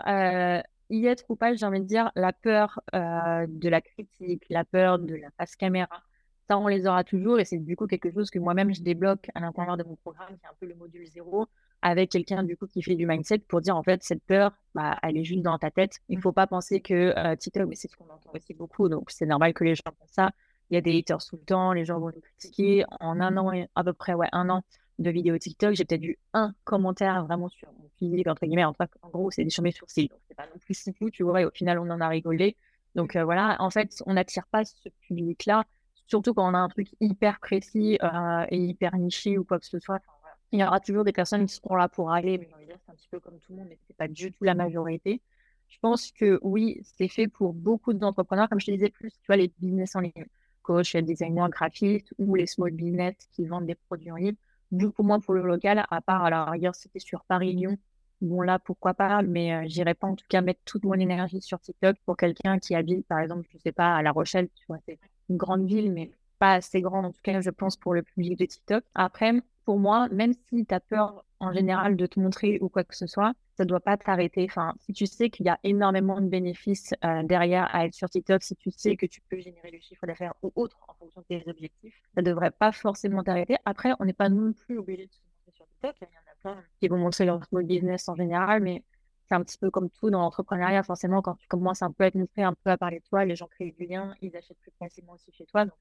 y 0.89 1.05
être 1.05 1.25
ou 1.29 1.35
pas, 1.35 1.53
j'ai 1.53 1.67
envie 1.67 1.81
de 1.81 1.85
dire 1.85 2.11
la 2.15 2.33
peur 2.33 2.81
de 2.93 3.69
la 3.69 3.81
critique, 3.81 4.45
la 4.49 4.63
peur 4.63 4.97
de 4.97 5.13
la 5.13 5.29
face 5.37 5.55
caméra, 5.55 6.01
ça 6.47 6.57
on 6.57 6.67
les 6.67 6.87
aura 6.87 7.03
toujours 7.03 7.39
et 7.39 7.45
c'est 7.45 7.59
du 7.59 7.75
coup 7.75 7.85
quelque 7.85 8.11
chose 8.11 8.31
que 8.31 8.39
moi-même 8.39 8.73
je 8.73 8.81
débloque 8.81 9.27
à 9.35 9.39
l'intérieur 9.39 9.77
de 9.77 9.83
mon 9.83 9.97
programme 9.97 10.35
qui 10.35 10.45
est 10.45 10.49
un 10.49 10.57
peu 10.59 10.65
le 10.65 10.73
module 10.73 11.05
zéro 11.05 11.47
avec 11.81 12.11
quelqu'un 12.11 12.43
du 12.43 12.57
coup 12.57 12.67
qui 12.67 12.81
fait 12.81 12.95
du 12.95 13.05
mindset 13.05 13.39
pour 13.39 13.61
dire 13.61 13.75
en 13.75 13.83
fait 13.83 14.03
cette 14.03 14.23
peur 14.23 14.51
bah, 14.75 14.97
elle 15.01 15.17
est 15.17 15.23
juste 15.23 15.41
dans 15.41 15.57
ta 15.57 15.71
tête. 15.71 15.99
Il 16.09 16.15
ne 16.15 16.19
mmh. 16.19 16.21
faut 16.21 16.31
pas 16.31 16.47
penser 16.47 16.81
que 16.81 17.13
euh, 17.17 17.35
TikTok 17.35 17.67
mais 17.67 17.75
c'est 17.75 17.89
ce 17.89 17.95
qu'on 17.95 18.09
entend 18.09 18.31
aussi 18.33 18.53
beaucoup 18.53 18.89
donc 18.89 19.11
c'est 19.11 19.25
normal 19.25 19.53
que 19.53 19.63
les 19.63 19.75
gens 19.75 19.83
pensent 19.85 20.11
ça. 20.11 20.31
Il 20.69 20.75
y 20.75 20.77
a 20.77 20.81
des 20.81 20.97
haters 20.97 21.23
tout 21.23 21.37
le 21.37 21.43
temps 21.43 21.73
les 21.73 21.85
gens 21.85 21.99
vont 21.99 22.07
nous 22.07 22.21
critiquer. 22.21 22.85
En 22.99 23.19
un 23.19 23.37
an 23.37 23.51
à 23.75 23.83
peu 23.83 23.93
près 23.93 24.13
ouais 24.13 24.27
un 24.31 24.49
an 24.49 24.63
de 24.99 25.09
vidéos 25.09 25.37
TikTok 25.37 25.75
j'ai 25.75 25.85
peut-être 25.85 26.03
eu 26.03 26.17
un 26.33 26.53
commentaire 26.65 27.25
vraiment 27.25 27.49
sur 27.49 27.69
mon 27.71 27.89
physique 27.97 28.27
entre 28.27 28.45
guillemets. 28.45 28.65
En, 28.65 28.75
en 29.01 29.09
gros 29.09 29.31
c'est 29.31 29.43
des 29.43 29.49
sur 29.49 29.63
mes 29.63 29.71
sourcils 29.71 30.09
donc 30.09 30.19
c'est 30.27 30.35
pas 30.35 30.47
non 30.47 30.59
plus 30.59 30.73
si 30.73 30.93
fou 30.93 31.09
tu 31.09 31.23
vois 31.23 31.41
et 31.41 31.45
au 31.45 31.51
final 31.51 31.79
on 31.79 31.89
en 31.89 32.01
a 32.01 32.07
rigolé. 32.07 32.55
Donc 32.95 33.15
euh, 33.15 33.23
voilà 33.23 33.55
en 33.59 33.69
fait 33.69 34.03
on 34.05 34.13
n'attire 34.13 34.47
pas 34.47 34.65
ce 34.65 34.89
public 35.07 35.45
là 35.45 35.65
surtout 36.09 36.33
quand 36.33 36.49
on 36.49 36.53
a 36.55 36.57
un 36.57 36.69
truc 36.69 36.89
hyper 36.99 37.39
précis 37.39 37.97
euh, 38.03 38.45
et 38.49 38.57
hyper 38.57 38.95
niché 38.97 39.37
ou 39.37 39.43
quoi 39.43 39.59
que 39.59 39.65
ce 39.65 39.79
soit 39.79 40.01
il 40.51 40.59
y 40.59 40.63
aura 40.63 40.79
toujours 40.79 41.03
des 41.03 41.11
personnes 41.11 41.45
qui 41.45 41.55
seront 41.55 41.75
là 41.75 41.87
pour 41.87 42.11
aller, 42.11 42.37
mais 42.37 42.49
c'est 42.67 42.91
un 42.91 42.95
petit 42.95 43.07
peu 43.09 43.19
comme 43.19 43.39
tout 43.39 43.51
le 43.51 43.57
monde, 43.57 43.67
mais 43.69 43.77
c'est 43.87 43.95
pas 43.95 44.07
du 44.07 44.31
tout 44.31 44.43
la 44.43 44.55
majorité. 44.55 45.21
Je 45.67 45.77
pense 45.79 46.11
que 46.11 46.39
oui, 46.41 46.81
c'est 46.97 47.07
fait 47.07 47.27
pour 47.27 47.53
beaucoup 47.53 47.93
d'entrepreneurs, 47.93 48.49
comme 48.49 48.59
je 48.59 48.65
te 48.65 48.71
disais 48.71 48.89
plus, 48.89 49.11
tu 49.11 49.27
vois, 49.27 49.37
les 49.37 49.51
business 49.59 49.95
en 49.95 49.99
ligne, 49.99 50.25
coach, 50.63 50.95
designer, 50.95 51.49
graphiste 51.49 52.13
ou 52.17 52.35
les 52.35 52.47
small 52.47 52.71
business 52.71 53.15
qui 53.31 53.45
vendent 53.45 53.67
des 53.67 53.75
produits 53.75 54.11
en 54.11 54.15
ligne. 54.15 54.35
Beaucoup 54.71 55.03
moins 55.03 55.19
pour 55.19 55.33
le 55.33 55.43
local, 55.43 55.85
à 55.89 56.01
part 56.01 56.29
la 56.29 56.45
rigueur, 56.45 56.75
c'était 56.75 56.99
sur 56.99 57.23
Paris-Lyon. 57.25 57.77
Bon, 58.21 58.41
là, 58.41 58.59
pourquoi 58.59 58.93
pas, 58.93 59.21
mais 59.21 59.53
euh, 59.53 59.63
j'irai 59.67 59.93
pas 59.93 60.07
en 60.07 60.15
tout 60.15 60.25
cas 60.27 60.41
mettre 60.41 60.59
toute 60.65 60.83
mon 60.83 60.93
énergie 60.95 61.41
sur 61.41 61.59
TikTok 61.59 61.95
pour 62.05 62.17
quelqu'un 62.17 62.59
qui 62.59 62.75
habite, 62.75 63.07
par 63.07 63.19
exemple, 63.19 63.47
je 63.53 63.57
sais 63.59 63.71
pas, 63.71 63.95
à 63.95 64.01
La 64.01 64.11
Rochelle, 64.11 64.49
tu 64.55 64.65
vois, 64.67 64.77
c'est 64.85 64.99
une 65.29 65.37
grande 65.37 65.65
ville, 65.65 65.91
mais 65.91 66.11
pas 66.37 66.53
assez 66.55 66.81
grande, 66.81 67.05
en 67.05 67.11
tout 67.11 67.21
cas, 67.23 67.39
je 67.39 67.49
pense, 67.49 67.77
pour 67.77 67.93
le 67.93 68.03
public 68.03 68.37
de 68.37 68.45
TikTok. 68.45 68.83
Après, 68.93 69.33
pour 69.69 69.77
moi, 69.77 70.09
même 70.09 70.33
si 70.33 70.65
tu 70.65 70.73
as 70.73 70.79
peur 70.79 71.23
en 71.39 71.53
général 71.53 71.95
de 71.95 72.07
te 72.07 72.19
montrer 72.19 72.57
ou 72.59 72.69
quoi 72.69 72.83
que 72.83 72.95
ce 72.95 73.05
soit, 73.05 73.33
ça 73.55 73.65
ne 73.65 73.69
doit 73.69 73.79
pas 73.79 73.97
t'arrêter. 73.97 74.47
Enfin, 74.49 74.73
si 74.79 74.93
tu 74.93 75.05
sais 75.05 75.29
qu'il 75.29 75.45
y 75.45 75.49
a 75.49 75.59
énormément 75.63 76.19
de 76.19 76.25
bénéfices 76.25 76.95
euh, 77.05 77.21
derrière 77.21 77.69
à 77.71 77.85
être 77.85 77.93
sur 77.93 78.09
TikTok, 78.09 78.41
si 78.41 78.55
tu 78.55 78.71
sais 78.71 78.97
que 78.97 79.05
tu 79.05 79.21
peux 79.29 79.37
générer 79.37 79.69
du 79.69 79.79
chiffre 79.79 80.07
d'affaires 80.07 80.33
ou 80.41 80.51
autre 80.55 80.79
en 80.87 80.95
fonction 80.95 81.21
de 81.21 81.25
tes 81.27 81.47
objectifs, 81.47 81.93
ça 82.15 82.23
ne 82.23 82.25
devrait 82.25 82.49
pas 82.49 82.71
forcément 82.71 83.21
t'arrêter. 83.21 83.57
Après, 83.63 83.91
on 83.99 84.05
n'est 84.05 84.13
pas 84.13 84.29
non 84.29 84.53
plus 84.53 84.79
obligé 84.79 85.05
de 85.05 85.11
se 85.11 85.19
montrer 85.19 85.51
sur 85.51 85.67
TikTok. 85.67 85.95
Il 86.01 86.15
y 86.15 86.17
en 86.17 86.31
a 86.31 86.55
plein 86.55 86.63
qui 86.79 86.87
vont 86.87 86.97
montrer 86.97 87.25
leur 87.25 87.45
small 87.45 87.65
business 87.65 88.09
en 88.09 88.15
général, 88.15 88.63
mais 88.63 88.83
c'est 89.27 89.35
un 89.35 89.43
petit 89.43 89.59
peu 89.59 89.69
comme 89.69 89.91
tout 89.91 90.09
dans 90.09 90.21
l'entrepreneuriat. 90.21 90.81
Forcément, 90.81 91.21
quand 91.21 91.35
tu 91.35 91.47
commences 91.47 91.83
un 91.83 91.91
peu 91.91 92.05
à 92.05 92.09
te 92.09 92.17
montrer, 92.17 92.41
un 92.41 92.55
peu 92.55 92.71
à 92.71 92.77
parler 92.79 93.01
de 93.01 93.05
toi, 93.07 93.23
les 93.23 93.35
gens 93.35 93.45
créent 93.45 93.75
du 93.77 93.85
lien, 93.85 94.15
ils 94.23 94.35
achètent 94.35 94.61
plus 94.61 94.73
facilement 94.79 95.13
aussi 95.13 95.31
chez 95.31 95.45
toi. 95.45 95.65
Donc 95.65 95.77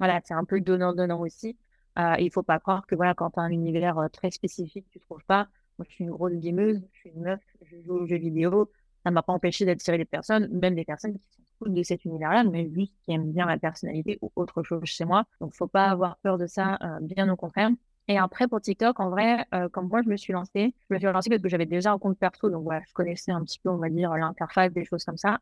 voilà, 0.00 0.20
c'est 0.24 0.34
un 0.34 0.44
peu 0.44 0.60
donnant-donnant 0.60 1.20
aussi. 1.20 1.56
Euh, 1.98 2.14
il 2.18 2.26
ne 2.26 2.30
faut 2.30 2.42
pas 2.42 2.60
croire 2.60 2.86
que 2.86 2.94
voilà, 2.94 3.14
quand 3.14 3.30
tu 3.30 3.40
as 3.40 3.42
un 3.42 3.50
univers 3.50 3.98
euh, 3.98 4.08
très 4.08 4.30
spécifique, 4.30 4.86
tu 4.90 4.98
ne 4.98 5.02
trouves 5.02 5.24
pas. 5.24 5.48
Moi, 5.78 5.86
je 5.88 5.94
suis 5.94 6.04
une 6.04 6.10
grosse 6.10 6.34
gameuse, 6.34 6.80
je 6.92 6.98
suis 6.98 7.10
une 7.10 7.22
meuf, 7.22 7.40
je 7.62 7.76
joue 7.84 7.94
aux 7.94 8.06
jeux 8.06 8.16
vidéo. 8.16 8.70
Ça 9.04 9.10
ne 9.10 9.14
m'a 9.14 9.22
pas 9.22 9.32
empêché 9.32 9.64
d'attirer 9.64 9.98
des 9.98 10.04
personnes, 10.04 10.48
même 10.52 10.74
des 10.74 10.84
personnes 10.84 11.14
qui 11.14 11.20
sont 11.30 11.42
cool 11.58 11.74
de 11.74 11.82
cet 11.82 12.04
univers-là, 12.04 12.44
mais 12.44 12.70
juste 12.70 12.92
qui 13.04 13.12
aiment 13.12 13.32
bien 13.32 13.46
ma 13.46 13.58
personnalité 13.58 14.18
ou 14.22 14.30
autre 14.36 14.62
chose 14.62 14.84
chez 14.84 15.04
moi. 15.04 15.24
Donc, 15.40 15.54
faut 15.54 15.66
pas 15.66 15.86
avoir 15.86 16.18
peur 16.18 16.38
de 16.38 16.46
ça, 16.46 16.78
euh, 16.82 16.98
bien 17.00 17.28
au 17.32 17.36
contraire. 17.36 17.70
Et 18.06 18.16
après, 18.16 18.48
pour 18.48 18.60
TikTok, 18.60 19.00
en 19.00 19.10
vrai, 19.10 19.44
comme 19.72 19.88
moi, 19.88 20.00
je 20.02 20.08
me 20.08 20.16
suis 20.16 20.32
lancée, 20.32 20.74
je 20.88 20.94
me 20.94 20.98
suis 20.98 21.06
lancée 21.12 21.28
parce 21.28 21.42
que 21.42 21.48
j'avais 21.50 21.66
déjà 21.66 21.92
un 21.92 21.98
compte 21.98 22.18
perso, 22.18 22.48
donc 22.48 22.62
voilà, 22.62 22.80
je 22.88 22.94
connaissais 22.94 23.32
un 23.32 23.42
petit 23.44 23.58
peu, 23.58 23.68
on 23.68 23.76
va 23.76 23.90
dire, 23.90 24.14
l'interface, 24.16 24.72
des 24.72 24.86
choses 24.86 25.04
comme 25.04 25.18
ça. 25.18 25.40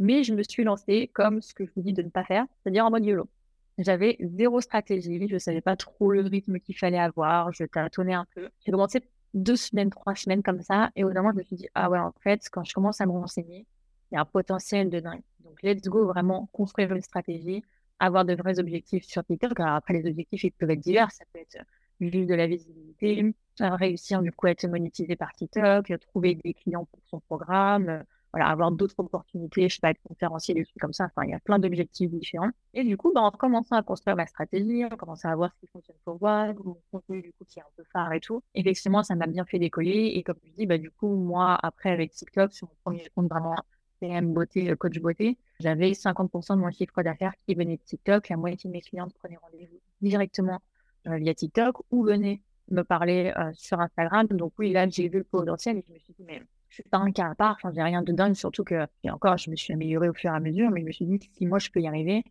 Mais 0.00 0.24
je 0.24 0.34
me 0.34 0.42
suis 0.42 0.64
lancée 0.64 1.12
comme 1.14 1.40
ce 1.40 1.54
que 1.54 1.64
je 1.64 1.70
vous 1.76 1.82
dis 1.82 1.92
de 1.92 2.02
ne 2.02 2.08
pas 2.08 2.24
faire, 2.24 2.44
c'est-à-dire 2.64 2.84
en 2.84 2.90
mode 2.90 3.04
YOLO. 3.04 3.28
J'avais 3.78 4.16
zéro 4.20 4.60
stratégie, 4.60 5.28
je 5.28 5.34
ne 5.34 5.38
savais 5.38 5.60
pas 5.60 5.76
trop 5.76 6.10
le 6.10 6.22
rythme 6.22 6.58
qu'il 6.58 6.76
fallait 6.76 6.98
avoir, 6.98 7.52
je 7.52 7.64
tâtonnais 7.64 8.14
un 8.14 8.26
peu. 8.34 8.48
J'ai 8.66 8.72
commencé 8.72 9.00
deux 9.34 9.56
semaines, 9.56 9.90
trois 9.90 10.14
semaines 10.14 10.42
comme 10.42 10.62
ça, 10.62 10.90
et 10.96 11.04
au 11.04 11.12
moment, 11.12 11.30
je 11.32 11.38
me 11.38 11.42
suis 11.42 11.56
dit, 11.56 11.68
ah 11.74 11.88
ouais, 11.88 11.98
en 11.98 12.12
fait, 12.20 12.48
quand 12.50 12.64
je 12.64 12.74
commence 12.74 13.00
à 13.00 13.06
me 13.06 13.12
renseigner, 13.12 13.66
il 14.10 14.14
y 14.14 14.18
a 14.18 14.22
un 14.22 14.24
potentiel 14.24 14.90
de 14.90 15.00
dingue. 15.00 15.22
Donc, 15.44 15.62
let's 15.62 15.82
go, 15.82 16.06
vraiment 16.06 16.48
construire 16.52 16.92
une 16.92 17.02
stratégie, 17.02 17.62
avoir 18.00 18.24
de 18.24 18.34
vrais 18.34 18.58
objectifs 18.58 19.04
sur 19.04 19.24
TikTok. 19.24 19.58
Alors, 19.60 19.74
après, 19.74 19.94
les 19.94 20.08
objectifs, 20.08 20.44
ils 20.44 20.50
peuvent 20.50 20.70
être 20.70 20.80
divers. 20.80 21.10
Ça 21.10 21.24
peut 21.32 21.40
être 21.40 21.58
vivre 22.00 22.26
de 22.26 22.34
la 22.34 22.46
visibilité, 22.46 23.34
réussir 23.60 24.22
du 24.22 24.32
coup 24.32 24.46
à 24.46 24.50
être 24.50 24.66
monétisé 24.66 25.16
par 25.16 25.32
TikTok, 25.32 25.92
trouver 26.00 26.36
des 26.36 26.54
clients 26.54 26.84
pour 26.84 27.00
son 27.06 27.20
programme, 27.20 28.04
voilà, 28.32 28.48
avoir 28.48 28.70
d'autres 28.70 28.94
opportunités, 28.98 29.68
je 29.68 29.74
sais 29.74 29.80
pas, 29.80 29.90
être 29.90 30.02
conférencier, 30.02 30.54
des 30.54 30.64
trucs 30.64 30.78
comme 30.78 30.92
ça. 30.92 31.06
Enfin, 31.06 31.26
il 31.26 31.30
y 31.30 31.34
a 31.34 31.40
plein 31.40 31.58
d'objectifs 31.58 32.10
différents. 32.10 32.50
Et 32.74 32.84
du 32.84 32.96
coup, 32.96 33.12
bah, 33.14 33.22
en 33.22 33.30
commençant 33.30 33.76
à 33.76 33.82
construire 33.82 34.16
ma 34.16 34.26
stratégie, 34.26 34.84
on 34.90 34.96
commençait 34.96 35.28
à 35.28 35.36
voir 35.36 35.52
ce 35.54 35.60
qui 35.60 35.66
fonctionne 35.66 35.96
pour 36.04 36.18
moi, 36.20 36.52
mon 36.64 36.76
contenu, 36.92 37.22
du 37.22 37.32
coup, 37.32 37.44
qui 37.46 37.58
est 37.58 37.62
un 37.62 37.72
peu 37.76 37.84
phare 37.92 38.12
et 38.12 38.20
tout. 38.20 38.42
Effectivement, 38.54 39.02
ça 39.02 39.14
m'a 39.14 39.26
bien 39.26 39.44
fait 39.44 39.58
décoller. 39.58 40.12
Et 40.14 40.22
comme 40.22 40.36
je 40.44 40.52
dis, 40.52 40.66
bah, 40.66 40.78
du 40.78 40.90
coup, 40.90 41.14
moi, 41.14 41.58
après, 41.62 41.90
avec 41.90 42.12
TikTok, 42.12 42.52
sur 42.52 42.68
mon 42.68 42.74
premier 42.84 43.08
compte 43.14 43.28
vraiment 43.28 43.56
PM 44.00 44.32
beauté, 44.32 44.70
euh, 44.70 44.76
coach 44.76 44.98
beauté, 44.98 45.38
j'avais 45.60 45.92
50% 45.92 46.56
de 46.56 46.60
mon 46.60 46.70
chiffre 46.70 47.02
d'affaires 47.02 47.34
qui 47.46 47.54
venait 47.54 47.76
de 47.76 47.82
TikTok. 47.82 48.28
La 48.28 48.36
moitié 48.36 48.68
de 48.68 48.72
mes 48.72 48.80
clientes 48.80 49.12
prenaient 49.14 49.38
rendez-vous 49.42 49.80
directement 50.00 50.60
euh, 51.06 51.16
via 51.16 51.34
TikTok 51.34 51.76
ou 51.90 52.04
venaient 52.04 52.40
me 52.70 52.82
parler 52.82 53.32
euh, 53.36 53.50
sur 53.54 53.80
Instagram. 53.80 54.26
Donc 54.28 54.52
oui, 54.58 54.72
là, 54.72 54.88
j'ai 54.88 55.08
vu 55.08 55.18
le 55.18 55.24
potentiel 55.24 55.78
et 55.78 55.84
je 55.86 55.92
me 55.92 55.98
suis 55.98 56.12
dit, 56.12 56.24
mais 56.24 56.42
je 56.68 56.74
suis 56.74 56.82
pas 56.84 56.98
un 56.98 57.10
cas 57.12 57.30
à 57.30 57.34
part, 57.34 57.56
enfin, 57.56 57.72
j'ai 57.74 57.82
rien 57.82 58.02
de 58.02 58.12
dingue, 58.12 58.34
surtout 58.34 58.64
que, 58.64 58.86
et 59.04 59.10
encore, 59.10 59.36
je 59.38 59.50
me 59.50 59.56
suis 59.56 59.72
améliorée 59.72 60.08
au 60.08 60.14
fur 60.14 60.30
et 60.30 60.36
à 60.36 60.40
mesure, 60.40 60.70
mais 60.70 60.80
je 60.80 60.86
me 60.86 60.92
suis 60.92 61.06
dit, 61.06 61.18
si 61.32 61.46
moi 61.46 61.58
je 61.58 61.70
peux 61.70 61.80
y 61.80 61.86
arriver, 61.86 62.24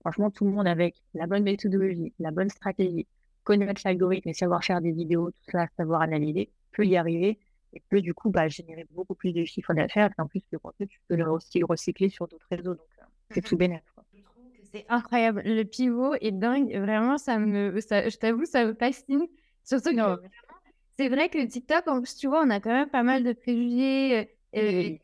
franchement, 0.00 0.30
tout 0.30 0.44
le 0.44 0.50
monde 0.50 0.66
avec 0.66 1.02
la 1.14 1.26
bonne 1.26 1.42
méthodologie, 1.42 2.12
la 2.18 2.30
bonne 2.30 2.50
stratégie, 2.50 3.06
connaître 3.44 3.80
l'algorithme 3.84 4.28
et 4.28 4.34
savoir 4.34 4.62
faire 4.62 4.80
des 4.80 4.92
vidéos, 4.92 5.30
tout 5.30 5.50
ça, 5.50 5.66
savoir 5.76 6.02
analyser, 6.02 6.50
peut 6.72 6.84
y 6.84 6.96
arriver 6.96 7.38
et 7.72 7.82
peut 7.88 8.00
du 8.00 8.14
coup 8.14 8.30
bah, 8.30 8.48
générer 8.48 8.86
beaucoup 8.90 9.14
plus 9.14 9.32
de 9.32 9.44
chiffres 9.44 9.74
d'affaires. 9.74 10.10
Et 10.18 10.20
en 10.20 10.26
plus, 10.26 10.42
le 10.50 10.58
contenu, 10.58 10.86
tu 10.86 11.00
peux 11.08 11.16
le 11.16 11.30
recycler 11.30 12.08
sur 12.08 12.28
d'autres 12.28 12.46
réseaux. 12.50 12.74
Donc, 12.74 12.86
euh, 13.00 13.04
c'est 13.30 13.42
tout 13.42 13.56
bénéfique. 13.56 13.84
C'est 14.72 14.84
incroyable. 14.88 15.42
Le 15.44 15.62
pivot 15.62 16.14
est 16.20 16.32
dingue. 16.32 16.70
Vraiment, 16.76 17.16
ça 17.16 17.38
me, 17.38 17.80
ça, 17.80 18.08
je 18.08 18.16
t'avoue, 18.16 18.44
ça 18.44 18.66
me 18.66 18.74
fascine. 18.74 19.26
Surtout 19.64 19.90
que 19.90 20.20
c'est 20.98 21.08
vrai 21.08 21.28
que 21.28 21.44
TikTok, 21.44 21.86
en 21.86 22.00
plus, 22.00 22.16
tu 22.16 22.26
vois, 22.26 22.42
on 22.44 22.50
a 22.50 22.58
quand 22.60 22.72
même 22.72 22.88
pas 22.88 23.04
mal 23.04 23.22
de 23.22 23.32
préjugés. 23.32 24.28
Euh, 24.56 24.96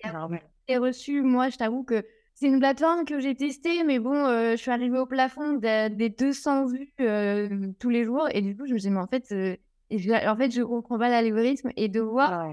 et 0.66 0.76
reçu, 0.76 1.22
moi, 1.22 1.50
je 1.50 1.57
t'avoue 1.57 1.85
que 1.85 2.04
c'est 2.35 2.48
une 2.48 2.59
plateforme 2.59 3.04
que 3.04 3.20
j'ai 3.20 3.37
testée, 3.37 3.85
mais 3.85 4.00
bon, 4.00 4.14
euh, 4.14 4.52
je 4.52 4.57
suis 4.57 4.72
arrivée 4.72 4.98
au 4.98 5.07
plafond 5.07 5.52
des 5.52 6.09
200 6.11 6.66
vues 6.66 6.92
euh, 7.00 7.68
tous 7.78 7.90
les 7.90 8.04
jours. 8.04 8.26
Et 8.33 8.42
du 8.42 8.57
coup, 8.57 8.66
je 8.66 8.74
me 8.74 8.78
suis 8.78 8.88
dit, 8.88 8.94
mais 8.94 9.00
en 9.00 9.07
fait, 9.07 9.26
je, 9.28 10.28
en 10.28 10.37
fait 10.37 10.50
je 10.50 10.62
comprends 10.62 10.98
pas 10.98 11.09
l'algorithme. 11.09 11.70
Et 11.76 11.88
de 11.88 12.00
voir 12.00 12.52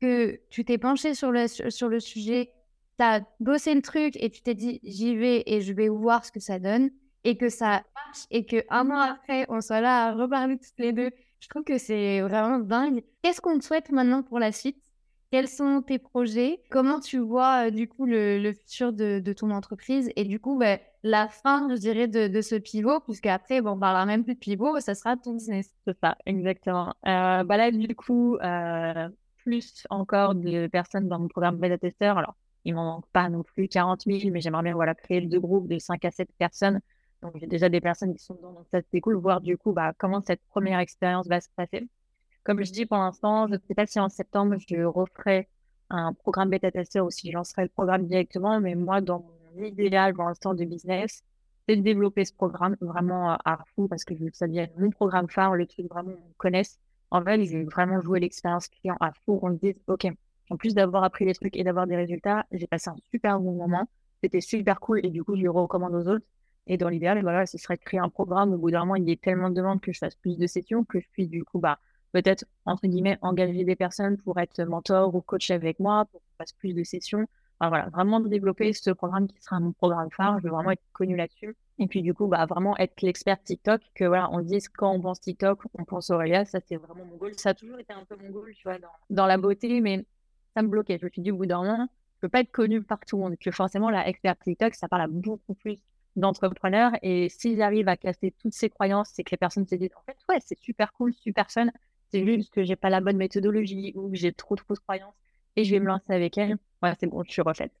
que 0.00 0.38
tu 0.50 0.64
t'es 0.64 0.76
penché 0.76 1.14
sur 1.14 1.32
le, 1.32 1.46
sur 1.48 1.88
le 1.88 2.00
sujet, 2.00 2.52
tu 2.98 3.04
as 3.04 3.22
bossé 3.40 3.74
le 3.74 3.80
truc 3.80 4.14
et 4.16 4.28
tu 4.28 4.42
t'es 4.42 4.54
dit, 4.54 4.80
j'y 4.82 5.16
vais 5.16 5.42
et 5.46 5.62
je 5.62 5.72
vais 5.72 5.88
voir 5.88 6.24
ce 6.26 6.32
que 6.32 6.40
ça 6.40 6.58
donne. 6.58 6.90
Et 7.24 7.36
que 7.36 7.48
ça 7.48 7.82
marche. 7.94 8.26
Et 8.30 8.46
qu'un 8.46 8.84
mois 8.84 9.04
après, 9.04 9.46
on 9.48 9.60
soit 9.60 9.80
là 9.80 10.06
à 10.06 10.14
reparler 10.14 10.58
toutes 10.58 10.78
les 10.78 10.92
deux 10.92 11.10
je 11.40 11.48
trouve 11.48 11.64
que 11.64 11.78
c'est 11.78 12.20
vraiment 12.20 12.58
dingue. 12.58 13.02
Qu'est-ce 13.22 13.40
qu'on 13.40 13.58
te 13.58 13.64
souhaite 13.64 13.90
maintenant 13.90 14.22
pour 14.22 14.38
la 14.38 14.52
suite? 14.52 14.82
Quels 15.30 15.48
sont 15.48 15.82
tes 15.82 15.98
projets? 15.98 16.60
Comment 16.70 17.00
tu 17.00 17.18
vois 17.18 17.66
euh, 17.66 17.70
du 17.70 17.86
coup 17.86 18.06
le, 18.06 18.52
futur 18.52 18.92
de, 18.92 19.32
ton 19.34 19.50
entreprise? 19.50 20.10
Et 20.16 20.24
du 20.24 20.40
coup 20.40 20.58
bah, 20.58 20.78
la 21.02 21.28
fin, 21.28 21.68
je 21.70 21.76
dirais, 21.76 22.08
de, 22.08 22.40
ce 22.40 22.54
pivot, 22.56 23.00
puisque 23.00 23.26
après, 23.26 23.60
bon, 23.60 23.72
on 23.72 23.78
parlera 23.78 24.06
même 24.06 24.24
plus 24.24 24.34
de 24.34 24.38
pivot, 24.38 24.80
ça 24.80 24.94
sera 24.94 25.16
ton 25.16 25.34
business. 25.34 25.70
C'est 25.86 25.96
ça, 26.00 26.16
exactement. 26.26 26.94
Euh, 27.06 27.44
bah 27.44 27.56
là, 27.56 27.70
du 27.70 27.94
coup, 27.94 28.36
euh, 28.36 29.08
plus 29.36 29.86
encore 29.90 30.34
de 30.34 30.66
personnes 30.66 31.08
dans 31.08 31.18
mon 31.18 31.28
programme 31.28 31.58
bêta 31.58 31.78
tester. 31.78 32.06
Alors, 32.06 32.34
il 32.64 32.74
m'en 32.74 32.84
manque 32.84 33.06
pas 33.12 33.28
non 33.28 33.42
plus 33.42 33.68
40 33.68 34.02
000, 34.06 34.32
mais 34.32 34.40
j'aimerais 34.40 34.64
bien 34.64 34.74
voilà, 34.74 34.94
créer 34.94 35.20
deux 35.20 35.40
groupes 35.40 35.68
de 35.68 35.78
5 35.78 36.04
à 36.04 36.10
7 36.10 36.28
personnes 36.38 36.80
donc, 37.22 37.36
j'ai 37.40 37.46
déjà 37.46 37.68
des 37.68 37.80
personnes 37.80 38.14
qui 38.14 38.22
sont 38.22 38.34
dedans, 38.34 38.52
donc 38.52 38.66
ça 38.70 38.80
c'est 38.90 39.00
cool, 39.00 39.16
voir 39.16 39.40
du 39.40 39.56
coup 39.56 39.72
bah, 39.72 39.92
comment 39.98 40.20
cette 40.20 40.42
première 40.50 40.78
expérience 40.78 41.26
va 41.26 41.40
se 41.40 41.48
passer. 41.56 41.88
Comme 42.44 42.62
je 42.64 42.72
dis 42.72 42.86
pour 42.86 42.98
l'instant, 42.98 43.48
je 43.48 43.54
ne 43.54 43.58
sais 43.66 43.74
pas 43.74 43.86
si 43.86 43.98
en 43.98 44.08
septembre 44.08 44.56
je 44.68 44.82
referai 44.82 45.48
un 45.90 46.12
programme 46.12 46.50
bêta 46.50 46.70
tester 46.70 47.00
ou 47.00 47.10
si 47.10 47.30
lancerai 47.32 47.62
le 47.62 47.68
programme 47.68 48.06
directement, 48.06 48.60
mais 48.60 48.74
moi, 48.74 49.00
dans 49.00 49.26
mon 49.56 49.64
idéal 49.64 50.14
pour 50.14 50.24
l'instant 50.24 50.54
de 50.54 50.64
business, 50.64 51.24
c'est 51.68 51.76
de 51.76 51.82
développer 51.82 52.24
ce 52.24 52.32
programme 52.32 52.76
vraiment 52.80 53.36
à 53.44 53.64
fond 53.74 53.88
parce 53.88 54.04
que 54.04 54.14
ça 54.32 54.46
devienne 54.46 54.70
mon 54.78 54.90
programme 54.90 55.28
phare, 55.28 55.54
le 55.54 55.66
truc 55.66 55.86
vraiment 55.88 56.12
qu'on 56.12 56.32
connaisse. 56.36 56.78
En 57.10 57.22
fait, 57.22 57.44
j'ai 57.44 57.64
vraiment 57.64 58.00
joué 58.00 58.20
l'expérience 58.20 58.68
client 58.68 58.96
à 59.00 59.12
fond. 59.24 59.38
On 59.42 59.50
me 59.50 59.56
dit, 59.56 59.74
OK, 59.86 60.06
en 60.50 60.56
plus 60.56 60.74
d'avoir 60.74 61.04
appris 61.04 61.24
les 61.24 61.34
trucs 61.34 61.56
et 61.56 61.64
d'avoir 61.64 61.86
des 61.86 61.96
résultats, 61.96 62.46
j'ai 62.52 62.66
passé 62.66 62.90
un 62.90 62.96
super 63.10 63.40
bon 63.40 63.52
moment. 63.52 63.88
C'était 64.22 64.40
super 64.40 64.80
cool 64.80 65.04
et 65.04 65.10
du 65.10 65.24
coup, 65.24 65.36
je 65.36 65.42
le 65.42 65.50
recommande 65.50 65.94
aux 65.94 66.08
autres. 66.08 66.24
Et 66.68 66.76
dans 66.76 66.88
l'idéal, 66.88 67.20
voilà, 67.22 67.46
ce 67.46 67.58
serait 67.58 67.76
de 67.76 67.80
créer 67.80 67.98
un 67.98 68.10
programme. 68.10 68.52
Au 68.52 68.58
bout 68.58 68.70
d'un 68.70 68.80
moment, 68.80 68.94
il 68.96 69.08
y 69.08 69.12
a 69.12 69.16
tellement 69.16 69.50
de 69.50 69.54
demandes 69.54 69.80
que 69.80 69.92
je 69.92 69.98
fasse 69.98 70.14
plus 70.14 70.36
de 70.36 70.46
sessions, 70.46 70.84
que 70.84 71.00
je 71.00 71.08
puisse 71.08 71.28
du 71.28 71.42
coup, 71.42 71.58
bah, 71.58 71.78
peut-être, 72.12 72.44
entre 72.66 72.86
guillemets, 72.86 73.18
engager 73.22 73.64
des 73.64 73.74
personnes 73.74 74.18
pour 74.18 74.38
être 74.38 74.62
mentor 74.64 75.14
ou 75.14 75.22
coach 75.22 75.50
avec 75.50 75.80
moi, 75.80 76.04
pour 76.04 76.20
qu'on 76.20 76.36
fasse 76.36 76.52
plus 76.52 76.74
de 76.74 76.84
sessions. 76.84 77.26
voilà, 77.60 77.88
vraiment 77.88 78.20
développer 78.20 78.72
ce 78.74 78.90
programme 78.90 79.28
qui 79.28 79.40
sera 79.42 79.60
mon 79.60 79.72
programme 79.72 80.10
phare. 80.10 80.38
Je 80.38 80.44
veux 80.44 80.50
vraiment 80.50 80.70
être 80.70 80.82
connu 80.92 81.16
là-dessus. 81.16 81.56
Et 81.78 81.86
puis 81.86 82.02
du 82.02 82.12
coup, 82.12 82.26
bah, 82.26 82.44
vraiment 82.44 82.76
être 82.76 83.00
l'expert 83.02 83.42
TikTok, 83.42 83.80
que 83.94 84.04
voilà, 84.04 84.28
on 84.32 84.40
dise 84.40 84.68
quand 84.68 84.92
on 84.92 85.00
pense 85.00 85.20
TikTok, 85.20 85.60
on 85.74 85.84
pense 85.84 86.10
Aurélia, 86.10 86.44
ça 86.44 86.58
c'est 86.66 86.76
vraiment 86.76 87.04
mon 87.04 87.16
goal. 87.16 87.32
Ça 87.36 87.50
a 87.50 87.54
toujours 87.54 87.78
été 87.78 87.92
un 87.92 88.04
peu 88.04 88.16
mon 88.22 88.30
goal, 88.30 88.52
tu 88.54 88.64
vois, 88.64 88.78
dans, 89.10 89.26
la 89.26 89.38
beauté, 89.38 89.80
mais 89.80 90.04
ça 90.54 90.62
me 90.62 90.68
bloquait. 90.68 90.98
Je 90.98 91.06
me 91.06 91.10
suis 91.10 91.22
dit 91.22 91.30
au 91.30 91.36
bout 91.36 91.46
d'un 91.46 91.62
moment, 91.62 91.88
je 92.16 92.20
peux 92.20 92.28
pas 92.28 92.40
être 92.40 92.50
connue 92.50 92.82
par 92.82 92.98
tout 93.06 93.16
le 93.16 93.22
monde, 93.22 93.36
que 93.38 93.50
forcément 93.52 93.90
la 93.90 94.08
expert 94.08 94.36
TikTok, 94.38 94.74
ça 94.74 94.88
parle 94.88 95.08
beaucoup 95.10 95.54
plus 95.54 95.78
d'entrepreneurs. 96.18 96.92
Et 97.02 97.28
s'ils 97.28 97.62
arrivent 97.62 97.88
à 97.88 97.96
casser 97.96 98.34
toutes 98.42 98.54
ces 98.54 98.68
croyances, 98.68 99.10
c'est 99.14 99.24
que 99.24 99.30
les 99.30 99.36
personnes 99.36 99.66
se 99.66 99.74
disent, 99.74 99.94
en 99.96 100.02
fait, 100.04 100.16
ouais, 100.28 100.38
c'est 100.44 100.58
super 100.58 100.92
cool, 100.92 101.12
super 101.14 101.50
fun, 101.50 101.68
c'est 102.10 102.24
juste 102.24 102.52
que 102.52 102.64
j'ai 102.64 102.76
pas 102.76 102.90
la 102.90 103.00
bonne 103.00 103.16
méthodologie 103.16 103.92
ou 103.94 104.10
que 104.10 104.16
j'ai 104.16 104.32
trop 104.32 104.56
trop 104.56 104.74
de 104.74 104.78
croyances 104.78 105.14
et 105.56 105.64
je 105.64 105.70
vais 105.72 105.80
me 105.80 105.86
lancer 105.86 106.12
avec 106.12 106.38
elles. 106.38 106.56
Ouais, 106.82 106.92
c'est 107.00 107.06
bon, 107.06 107.22
je 107.24 107.32
suis 107.32 107.42
refaite. 107.42 107.72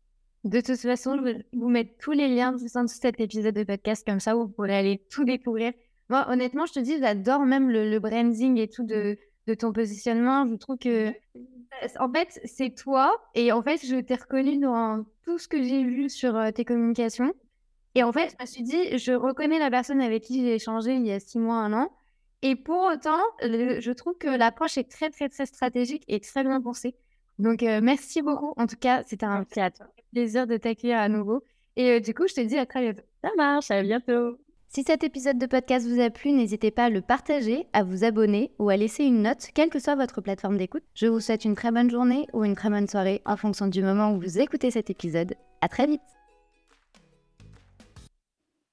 De 0.44 0.60
toute 0.60 0.78
façon, 0.78 1.16
je 1.16 1.22
vais 1.22 1.46
vous 1.52 1.68
mettre 1.68 1.92
tous 1.98 2.12
les 2.12 2.28
liens 2.28 2.52
de 2.52 2.58
cet 2.86 3.20
épisode 3.20 3.54
de 3.54 3.64
podcast, 3.64 4.06
comme 4.06 4.20
ça 4.20 4.34
vous 4.34 4.48
pourrez 4.48 4.76
aller 4.76 5.02
tout 5.10 5.24
découvrir. 5.24 5.72
Moi, 6.08 6.26
honnêtement, 6.28 6.66
je 6.66 6.72
te 6.72 6.80
dis, 6.80 6.98
j'adore 6.98 7.40
même 7.40 7.70
le, 7.70 7.98
branding 7.98 8.56
et 8.58 8.68
tout 8.68 8.84
de, 8.84 9.18
de, 9.46 9.54
ton 9.54 9.72
positionnement. 9.72 10.46
Je 10.46 10.54
trouve 10.54 10.78
que, 10.78 11.10
en 11.98 12.10
fait, 12.12 12.40
c'est 12.44 12.74
toi. 12.74 13.20
Et 13.34 13.52
en 13.52 13.62
fait, 13.62 13.84
je 13.84 13.96
t'ai 13.96 14.14
reconnu 14.14 14.58
dans 14.58 15.04
tout 15.24 15.38
ce 15.38 15.48
que 15.48 15.62
j'ai 15.62 15.84
vu 15.84 16.08
sur 16.08 16.34
euh, 16.36 16.50
tes 16.50 16.64
communications. 16.64 17.32
Et 17.98 18.04
en 18.04 18.12
fait, 18.12 18.32
je 18.38 18.40
me 18.40 18.46
suis 18.46 18.62
dit, 18.62 18.96
je 18.96 19.10
reconnais 19.10 19.58
la 19.58 19.70
personne 19.70 20.00
avec 20.00 20.22
qui 20.22 20.40
j'ai 20.40 20.54
échangé 20.54 20.94
il 20.94 21.04
y 21.04 21.10
a 21.10 21.18
six 21.18 21.40
mois, 21.40 21.56
un 21.56 21.72
an. 21.72 21.90
Et 22.42 22.54
pour 22.54 22.84
autant, 22.84 23.18
je 23.42 23.90
trouve 23.90 24.16
que 24.16 24.28
l'approche 24.28 24.78
est 24.78 24.88
très, 24.88 25.10
très, 25.10 25.28
très 25.28 25.46
stratégique 25.46 26.04
et 26.06 26.20
très 26.20 26.44
bien 26.44 26.60
pensée. 26.60 26.94
Donc, 27.40 27.64
euh, 27.64 27.80
merci 27.82 28.22
beaucoup. 28.22 28.52
En 28.56 28.68
tout 28.68 28.76
cas, 28.76 29.02
c'était 29.04 29.26
un 29.26 29.44
plaisir 30.12 30.46
de 30.46 30.56
t'accueillir 30.56 30.98
à 30.98 31.08
nouveau. 31.08 31.42
Et 31.74 31.90
euh, 31.90 31.98
du 31.98 32.14
coup, 32.14 32.28
je 32.28 32.34
te 32.34 32.40
dis 32.40 32.56
à 32.56 32.66
très 32.66 32.82
bientôt. 32.82 33.02
Ça 33.24 33.30
marche, 33.36 33.72
à 33.72 33.82
bientôt. 33.82 34.38
Si 34.68 34.84
cet 34.84 35.02
épisode 35.02 35.38
de 35.38 35.46
podcast 35.46 35.84
vous 35.84 36.00
a 36.00 36.10
plu, 36.10 36.30
n'hésitez 36.30 36.70
pas 36.70 36.84
à 36.84 36.90
le 36.90 37.00
partager, 37.00 37.66
à 37.72 37.82
vous 37.82 38.04
abonner 38.04 38.52
ou 38.60 38.68
à 38.68 38.76
laisser 38.76 39.02
une 39.02 39.22
note, 39.22 39.48
quelle 39.54 39.70
que 39.70 39.80
soit 39.80 39.96
votre 39.96 40.20
plateforme 40.20 40.56
d'écoute. 40.56 40.84
Je 40.94 41.08
vous 41.08 41.18
souhaite 41.18 41.44
une 41.44 41.56
très 41.56 41.72
bonne 41.72 41.90
journée 41.90 42.28
ou 42.32 42.44
une 42.44 42.54
très 42.54 42.70
bonne 42.70 42.86
soirée 42.86 43.22
en 43.24 43.36
fonction 43.36 43.66
du 43.66 43.82
moment 43.82 44.12
où 44.12 44.20
vous 44.20 44.38
écoutez 44.38 44.70
cet 44.70 44.88
épisode. 44.88 45.34
À 45.62 45.68
très 45.68 45.88
vite 45.88 46.17